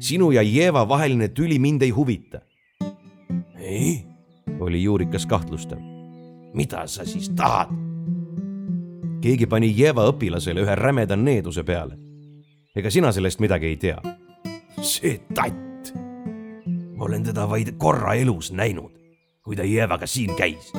[0.00, 2.40] sinu ja Jeeva vaheline tüli mind ei huvita
[3.64, 4.06] ei,
[4.60, 5.78] oli juurikas kahtlustav.
[6.52, 7.68] mida sa siis tahad?
[9.20, 11.96] keegi pani Jeva õpilasele ühe rämeda needuse peale.
[12.76, 13.96] ega sina sellest midagi ei tea?
[14.82, 15.92] see tatt.
[16.96, 18.92] ma olen teda vaid korra elus näinud,
[19.44, 20.72] kui ta Jevaga siin käis.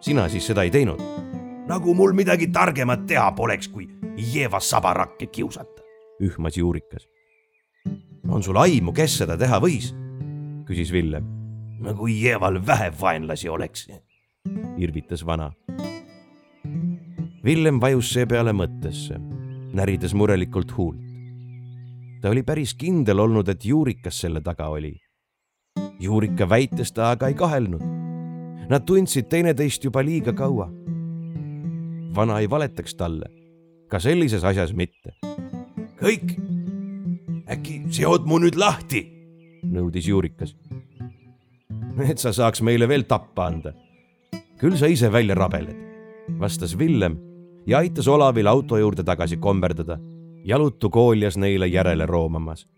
[0.00, 1.02] sina siis seda ei teinud?
[1.66, 3.88] nagu mul midagi targemat teha poleks, kui
[4.34, 5.82] Jeva sabarakke kiusata.
[6.22, 7.08] ühmas juurikas.
[8.28, 10.01] on sul aimu, kes seda teha võis?
[10.72, 11.24] Küsis Villem.
[11.82, 13.88] nagu Jeeval vähe vaenlasi oleks,
[14.78, 15.52] irvitas vana.
[17.44, 19.18] Villem vajus seepeale mõttesse,
[19.74, 21.00] närides murelikult huult.
[22.22, 24.94] ta oli päris kindel olnud, et Juurikas selle taga oli.
[26.00, 27.82] Juurika väites ta aga ei kahelnud.
[28.70, 30.70] Nad tundsid teineteist juba liiga kaua.
[32.14, 33.26] vana ei valetaks talle,
[33.88, 35.18] ka sellises asjas mitte.
[36.00, 36.38] kõik,
[37.48, 39.11] äkki seod mu nüüd lahti,
[39.72, 40.56] nõudis Juurikas.
[42.10, 43.72] et sa saaks meile veel tappa anda.
[44.60, 45.76] küll sa ise välja rabeled,
[46.38, 47.18] vastas Villem
[47.66, 49.98] ja aitas Olavil auto juurde tagasi komberdada,
[50.44, 52.68] jalutu kooljas neile järele roomamas.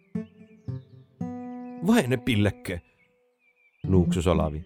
[1.86, 2.80] vaene pilleke,
[3.86, 4.64] nuuksus Olavi.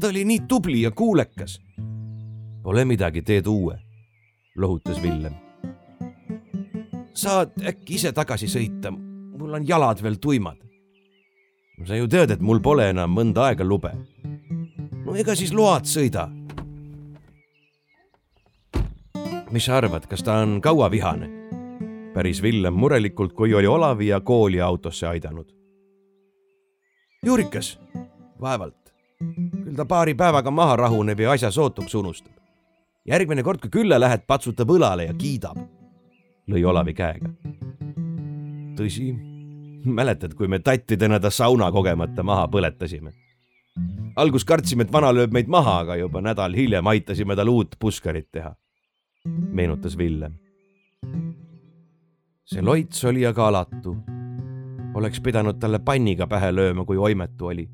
[0.00, 1.60] ta oli nii tubli ja kuulekas.
[2.62, 3.78] Pole midagi, teed uue,
[4.56, 5.32] lohutas Villem.
[7.14, 8.90] saad äkki ise tagasi sõita,
[9.38, 10.71] mul on jalad veel tuimad.
[11.86, 13.92] Sa ju tead, et mul pole enam mõnda aega lube.
[15.04, 16.28] no ega siis load sõida
[19.52, 21.28] mis sa arvad, kas ta on kaua vihane?
[22.14, 25.48] päris Villem murelikult, kui oli Olavi ja kooli autosse aidanud.
[27.26, 27.78] Juurikas,
[28.40, 28.92] vaevalt.
[29.64, 32.32] küll ta paari päevaga maha rahuneb ja asja sootuks unustab.
[33.08, 35.56] järgmine kord, kui külla lähed, patsutab õlale ja kiidab.
[36.48, 37.30] lõi Olavi käega.
[38.76, 39.14] tõsi,
[39.84, 43.12] mäletad, kui me tattidena ta sauna kogemata maha põletasime?
[44.16, 48.28] algus kartsime, et vana lööb meid maha, aga juba nädal hiljem aitasime tal uut puskarit
[48.32, 48.52] teha
[49.24, 50.34] meenutas Villem.
[52.44, 53.96] see loits oli aga alatu.
[54.94, 57.68] oleks pidanud talle panniga pähe lööma, kui oimetu oli.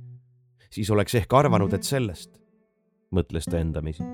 [0.70, 2.30] siis oleks ehk arvanud, et sellest,
[3.12, 4.04] mõtles ta endamisi.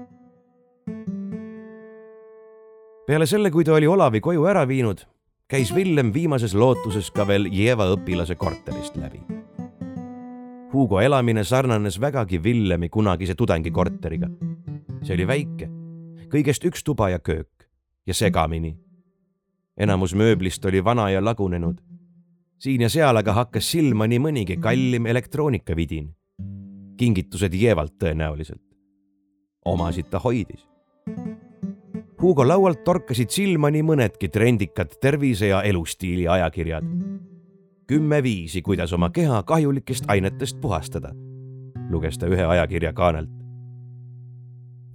[3.07, 5.05] peale selle, kui ta oli Olavi koju ära viinud,
[5.49, 9.21] käis Villem viimases lootuses ka veel Jeva õpilase korterist läbi.
[10.73, 14.29] Hugo elamine sarnanes vägagi Villemi kunagise tudengikorteriga.
[15.05, 15.69] see oli väike
[16.35, 17.69] kõigest üks tuba ja köök
[18.07, 18.77] ja segamini.
[19.77, 21.79] enamus mööblist oli vana ja lagunenud.
[22.59, 26.15] siin ja seal aga hakkas silma nii mõnigi kallim elektroonikavidin.
[26.97, 28.63] kingitused Jeevalt tõenäoliselt.
[29.65, 30.69] omasid ta hoidis.
[32.25, 36.85] Hugo laualt torkasid silma nii mõnedki trendikad tervise ja elustiili ajakirjad.
[37.87, 41.11] kümme viisi, kuidas oma keha kahjulikest ainetest puhastada,
[41.91, 43.29] luges ta ühe ajakirja kaanelt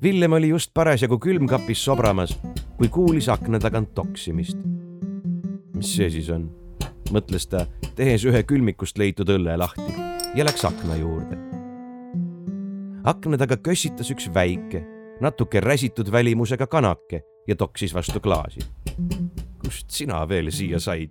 [0.02, 2.34] Villem oli just parasjagu külmkapis sobramas,
[2.78, 4.58] kui kuulis akna tagant toksimist.
[5.76, 6.50] mis see siis on?
[7.14, 9.94] mõtles ta, tehes ühe külmikust leitud õlle lahti
[10.36, 11.38] ja läks akna juurde.
[13.04, 14.82] akna taga kössitas üks väike,
[15.22, 18.60] natuke räsitud välimusega kanake ja toksis vastu klaasi.
[19.64, 21.10] kust sina veel siia said?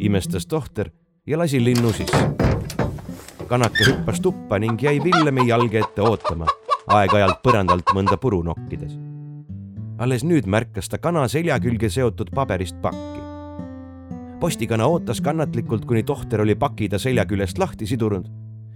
[0.00, 0.90] imestas tohter
[1.26, 2.30] ja lasi linnu sisse.
[3.48, 6.46] kanake hüppas tuppa ning jäi Villemi jalge ette ootama
[6.88, 8.92] aeg-ajalt põrandalt mõnda puru nokkides.
[9.98, 13.20] alles nüüd märkas ta kana selja külge seotud paberist pakki.
[14.40, 18.28] postikana ootas kannatlikult, kuni tohter oli paki ta selja küljest lahti sidunud,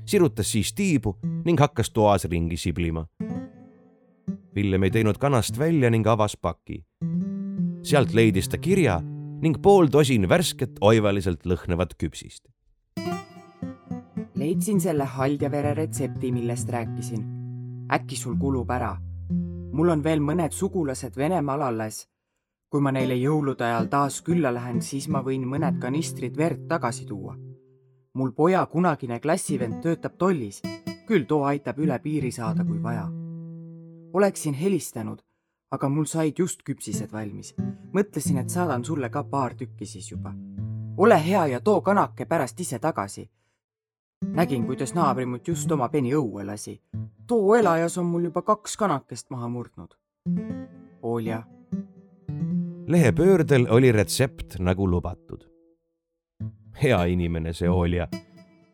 [0.06, 3.06] sirutas siis tiibu ning hakkas toas ringi siblima.
[4.54, 6.84] Villem ei teinud kanast välja ning avas paki.
[7.82, 9.00] sealt leidis ta kirja
[9.42, 12.48] ning pool tosin värsket oivaliselt lõhnavat küpsist.
[14.34, 17.42] leidsin selle haldjavere retsepti, millest rääkisin
[17.92, 18.96] äkki sul kulub ära.
[19.72, 22.08] mul on veel mõned sugulased Venemaal alles.
[22.70, 27.06] kui ma neile jõulude ajal taas külla lähen, siis ma võin mõned kanistrid verd tagasi
[27.06, 27.36] tuua.
[28.14, 30.62] mul poja kunagine klassivend töötab tollis,
[31.06, 33.21] küll too aitab üle piiri saada, kui vaja.
[34.12, 35.22] Oleksin helistanud,
[35.70, 37.54] aga mul said just küpsised valmis.
[37.92, 40.34] mõtlesin, et saadan sulle ka paar tükki siis juba.
[40.96, 43.30] ole hea ja too kanake pärast ise tagasi
[44.26, 46.80] nägin, kuidas naabrimut just oma peni õue lasi.
[47.26, 49.94] too elajas on mul juba kaks kanakest maha murdnud.
[51.02, 51.42] Olja.
[52.86, 55.44] lehepöördel oli retsept nagu lubatud.
[56.82, 58.08] hea inimene see Olja,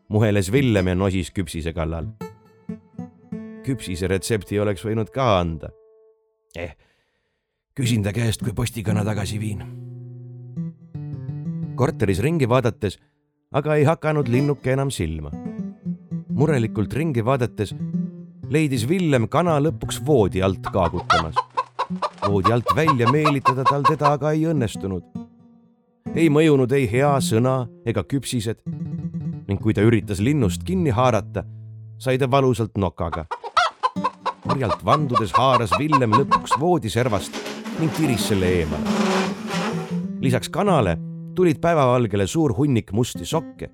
[0.09, 2.07] muheles Villem ja nosis küpsise kallal.
[3.69, 5.69] Küpsise retsepti oleks võinud ka anda.
[6.55, 6.75] eh,
[7.77, 9.63] küsin ta käest, kui postikana tagasi viin.
[11.79, 12.97] korteris ringi vaadates
[13.51, 15.31] aga ei hakanud linnuke enam silma.
[16.29, 17.73] murelikult ringi vaadates
[18.49, 21.35] leidis Villem kana lõpuks voodi alt kaagutamas.
[22.27, 25.03] voodi alt välja meelitada tal teda aga ei õnnestunud.
[26.13, 28.61] ei mõjunud ei hea sõna ega küpsised
[29.47, 31.43] ning kui ta üritas linnust kinni haarata,
[31.97, 33.25] sai ta valusalt nokaga.
[34.47, 37.35] Orjalt vandudes haaras Villem lõpuks voodiservast
[37.79, 38.97] ning tiris selle eemale.
[40.21, 40.97] lisaks kanale
[41.35, 43.69] tulid päevavalgele suur hunnik musti sokke,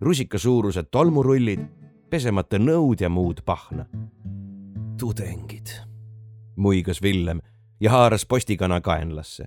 [0.00, 1.60] rusikasuurused tolmurullid,
[2.10, 3.86] pesemata nõud ja muud pahna.
[4.98, 5.68] tudengid,
[6.56, 7.40] muigas Villem
[7.80, 9.44] ja haaras postikana kaenlasse.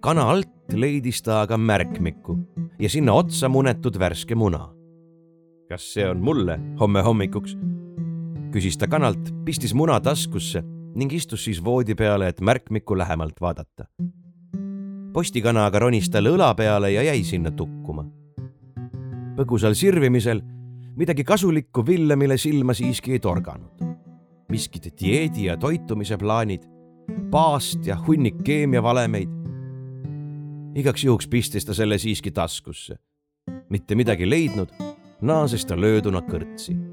[0.00, 2.38] kana alt leidis ta aga märkmiku
[2.78, 4.68] ja sinna otsa munetud värske muna.
[5.68, 7.56] kas see on mulle homme hommikuks?
[8.52, 10.62] Küsis ta kanalt, pistis muna taskusse
[10.94, 13.86] ning istus siis voodi peale, et märkmikku lähemalt vaadata.
[15.12, 18.04] postikana aga ronis talle õla peale ja jäi sinna tukkuma.
[19.36, 20.42] põgusal sirvimisel
[20.96, 23.96] midagi kasulikku Villemile silma siiski ei torganud.
[24.48, 26.68] miskid dieedi ja toitumise plaanid,
[27.30, 29.28] paast ja hunnik keemiavalemeid.
[30.74, 32.98] igaks juhuks pistis ta selle siiski taskusse.
[33.70, 34.68] mitte midagi leidnud,
[35.22, 36.91] naases ta lööduna kõrtsi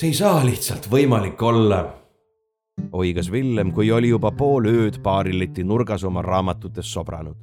[0.00, 1.80] see ei saa lihtsalt võimalik olla.
[2.96, 7.36] oigas Villem, kui oli juba pool ööd baarileti nurgas oma raamatutes sobranud.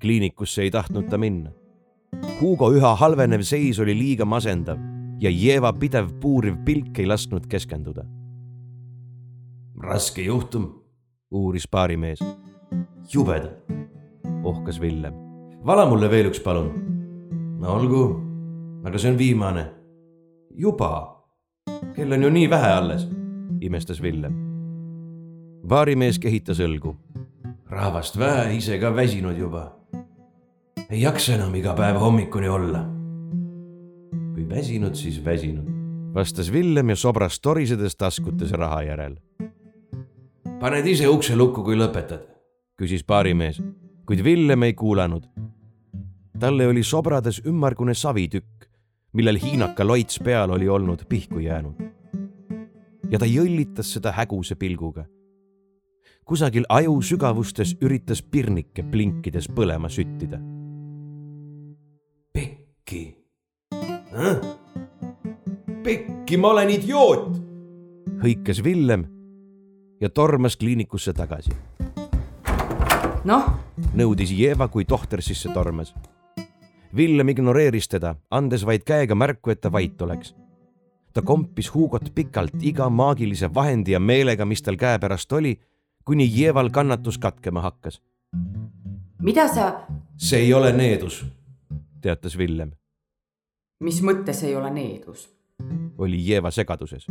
[0.00, 1.52] kliinikusse ei tahtnud ta minna.
[2.40, 4.80] Hugo üha halvenev seis oli liiga masendav
[5.20, 8.06] ja Jeeva pidev puuriv pilk ei lasknud keskenduda.
[9.82, 10.72] raske juhtum,
[11.30, 12.24] uuris baarimees.
[13.12, 13.68] jubedalt,
[14.42, 15.14] ohkas Villem.
[15.66, 16.72] vala mulle veel üks, palun.
[17.60, 18.04] no olgu,
[18.84, 19.70] aga see on viimane.
[20.56, 21.21] juba
[21.96, 23.06] kell on ju nii vähe alles,
[23.60, 24.34] imestas Villem.
[25.68, 26.96] baarimees kehitas õlgu.
[27.70, 29.72] rahvast vähe, ise ka väsinud juba.
[30.90, 32.86] ei jaksa enam iga päev hommikuni olla.
[34.34, 35.68] kui väsinud, siis väsinud,
[36.14, 39.16] vastas Villem ja sobras torisedes taskutes raha järel.
[40.60, 42.26] paned ise ukse lukku, kui lõpetad,
[42.78, 43.62] küsis baarimees,
[44.06, 45.26] kuid Villem ei kuulanud.
[46.38, 48.71] talle oli sobrades ümmargune savitükk
[49.12, 51.74] millel hiinaka loits peal oli olnud pihku jäänud.
[53.10, 55.04] ja ta jõllitas seda häguse pilguga.
[56.24, 60.40] kusagil aju sügavustes üritas pirnike plinkides põlema süttida.
[62.32, 63.16] pekki
[64.14, 64.36] äh??
[65.82, 67.36] pekki, ma olen idioot!
[68.22, 69.06] hõikas Villem
[70.00, 71.52] ja tormas kliinikusse tagasi.
[73.24, 73.52] noh?
[73.94, 75.92] nõudis Jeeva, kui tohter sisse tormas
[76.96, 80.34] Villem ignoreeris teda, andes vaid käega märku, et ta vait oleks.
[81.12, 85.58] ta kompis Hugot pikalt iga maagilise vahendi ja meelega, mis tal käepärast oli,
[86.04, 88.02] kuni Jeeval kannatus katkema hakkas.
[89.22, 89.86] mida sa?
[90.16, 91.24] see ei ole needus,
[92.00, 92.70] teatas Villem.
[93.80, 95.30] mis mõttes ei ole needus?
[95.98, 97.06] oli Jeeva segaduses.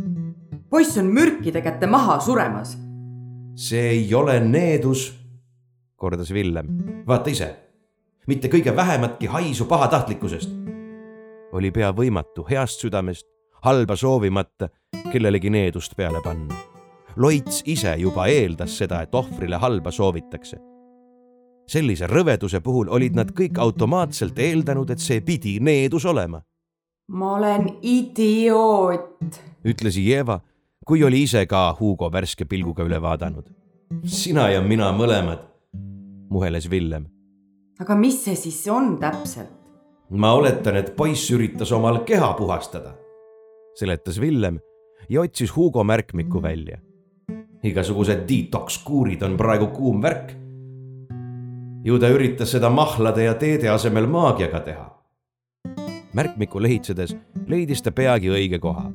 [0.70, 2.78] poiss on mürkide kätte maha suremas.
[3.56, 5.18] see ei ole needus,
[5.96, 6.66] kordas Villem.
[7.06, 7.61] vaata ise
[8.26, 10.50] mitte kõige vähematki haisu pahatahtlikkusest.
[11.52, 13.26] oli pea võimatu heast südamest,
[13.62, 14.68] halba soovimata
[15.12, 16.54] kellelegi needust peale panna.
[17.16, 20.56] Loits ise juba eeldas seda, et ohvrile halba soovitakse.
[21.66, 26.42] sellise rõveduse puhul olid nad kõik automaatselt eeldanud, et see pidi needus olema.
[27.08, 30.40] ma olen idioot, ütles Jeva,
[30.86, 33.50] kui oli ise ka Hugo värske pilguga üle vaadanud.
[34.04, 35.38] sina ja mina mõlemad,
[36.30, 37.11] muheles Villem
[37.82, 39.58] aga mis see siis on täpselt?
[40.12, 42.92] ma oletan, et poiss üritas omal keha puhastada,
[43.78, 44.58] seletas Villem
[45.08, 46.78] ja otsis Hugo märkmiku välja.
[47.62, 50.34] igasugused detox kuurid on praegu kuum värk.
[51.84, 54.86] ju ta üritas seda mahlade ja teede asemel maagiaga teha.
[56.12, 58.90] märkmikku lehitsedes leidis ta peagi õige koha.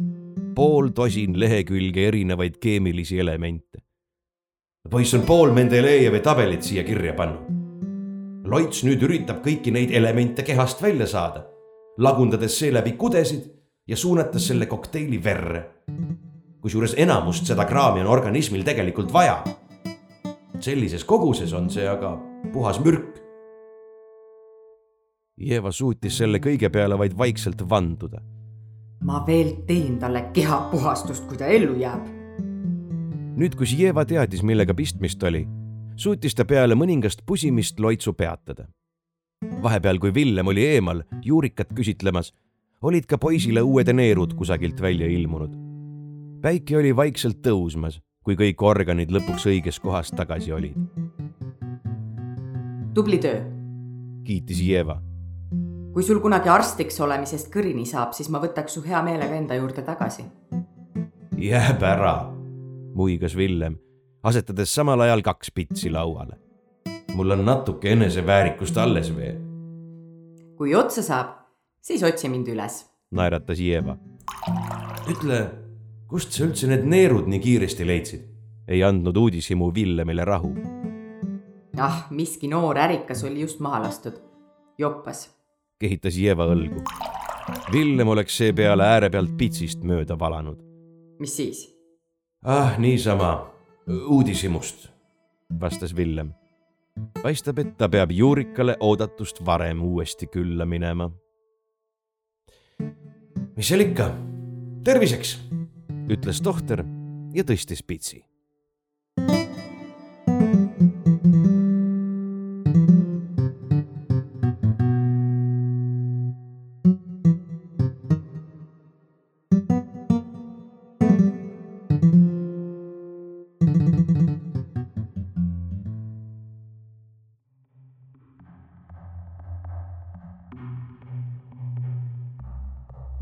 [0.55, 3.81] pool tosin lehekülge erinevaid keemilisi elemente.
[4.89, 7.56] poiss on pool Mendelejevi tabelit siia kirja pannud
[8.47, 11.43] loits nüüd üritab kõiki neid elemente kehast välja saada,
[11.99, 13.43] lagundades seeläbi kudesid
[13.87, 15.63] ja suunates selle kokteili verre.
[16.61, 19.43] kusjuures enamust seda kraami on organismil tegelikult vaja.
[20.59, 22.17] sellises koguses on see aga
[22.53, 23.19] puhas mürk.
[25.37, 28.21] Jeva suutis selle kõige peale vaid vaikselt vanduda.
[29.03, 32.07] ma veel teen talle kehapuhastust, kui ta ellu jääb.
[33.35, 35.47] nüüd, kus Jeva teadis, millega pistmist oli
[35.97, 38.67] suutis ta peale mõningast pusimist loitsu peatada.
[39.61, 42.33] vahepeal, kui Villem oli eemal juurikat küsitlemas,
[42.81, 45.55] olid ka poisile uued neerud kusagilt välja ilmunud.
[46.41, 50.77] päike oli vaikselt tõusmas, kui kõik organid lõpuks õiges kohas tagasi olid.
[52.93, 53.41] tubli töö,
[54.23, 55.01] kiitis Jeva.
[55.93, 59.81] kui sul kunagi arstiks olemisest kõrini saab, siis ma võtaks su hea meelega enda juurde
[59.81, 60.23] tagasi.
[61.37, 62.33] jääb ära,
[62.93, 63.86] muigas Villem
[64.27, 66.35] asetades samal ajal kaks pitsi lauale.
[67.15, 69.39] mul on natuke eneseväärikust alles veel.
[70.57, 71.33] kui otsa saab,
[71.81, 72.85] siis otsi mind üles.
[73.11, 73.97] naeratas Jeva
[75.07, 75.39] ütle,
[76.11, 78.25] kust sa üldse need neerud nii kiiresti leidsid?
[78.67, 80.53] ei andnud uudishimu Villemile rahu.
[81.79, 84.19] ah, miski noor ärikas oli just maha lastud.
[84.77, 85.29] joppas.
[85.79, 86.83] kehitas Jeva õlgu.
[87.71, 90.59] Villem oleks seepeale ääre pealt pitsist mööda valanud.
[91.19, 91.67] mis siis?
[92.43, 93.47] ah, niisama,
[93.87, 94.89] uudishimust,
[95.59, 96.33] vastas Villem.
[97.21, 101.11] paistab, et ta peab Juurikale oodatust varem uuesti külla minema.
[103.55, 104.11] mis seal ikka,
[104.83, 105.37] terviseks,
[106.09, 106.83] ütles tohter
[107.33, 108.23] ja tõstis pitsi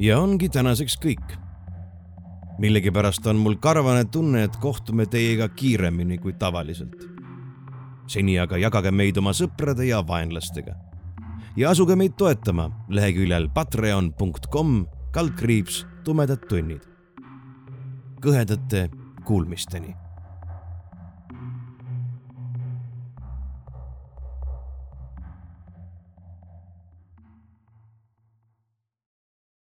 [0.05, 1.37] ja ongi tänaseks kõik.
[2.59, 7.09] millegipärast on mul karvane tunne, et kohtume teiega kiiremini kui tavaliselt.
[8.07, 10.75] seni aga jagage meid oma sõprade ja vaenlastega.
[11.57, 16.81] ja asuge meid toetama leheküljel patreon.com kaldkriips tumedad tunnid.
[18.21, 18.89] kõhedate
[19.25, 20.04] kuulmisteni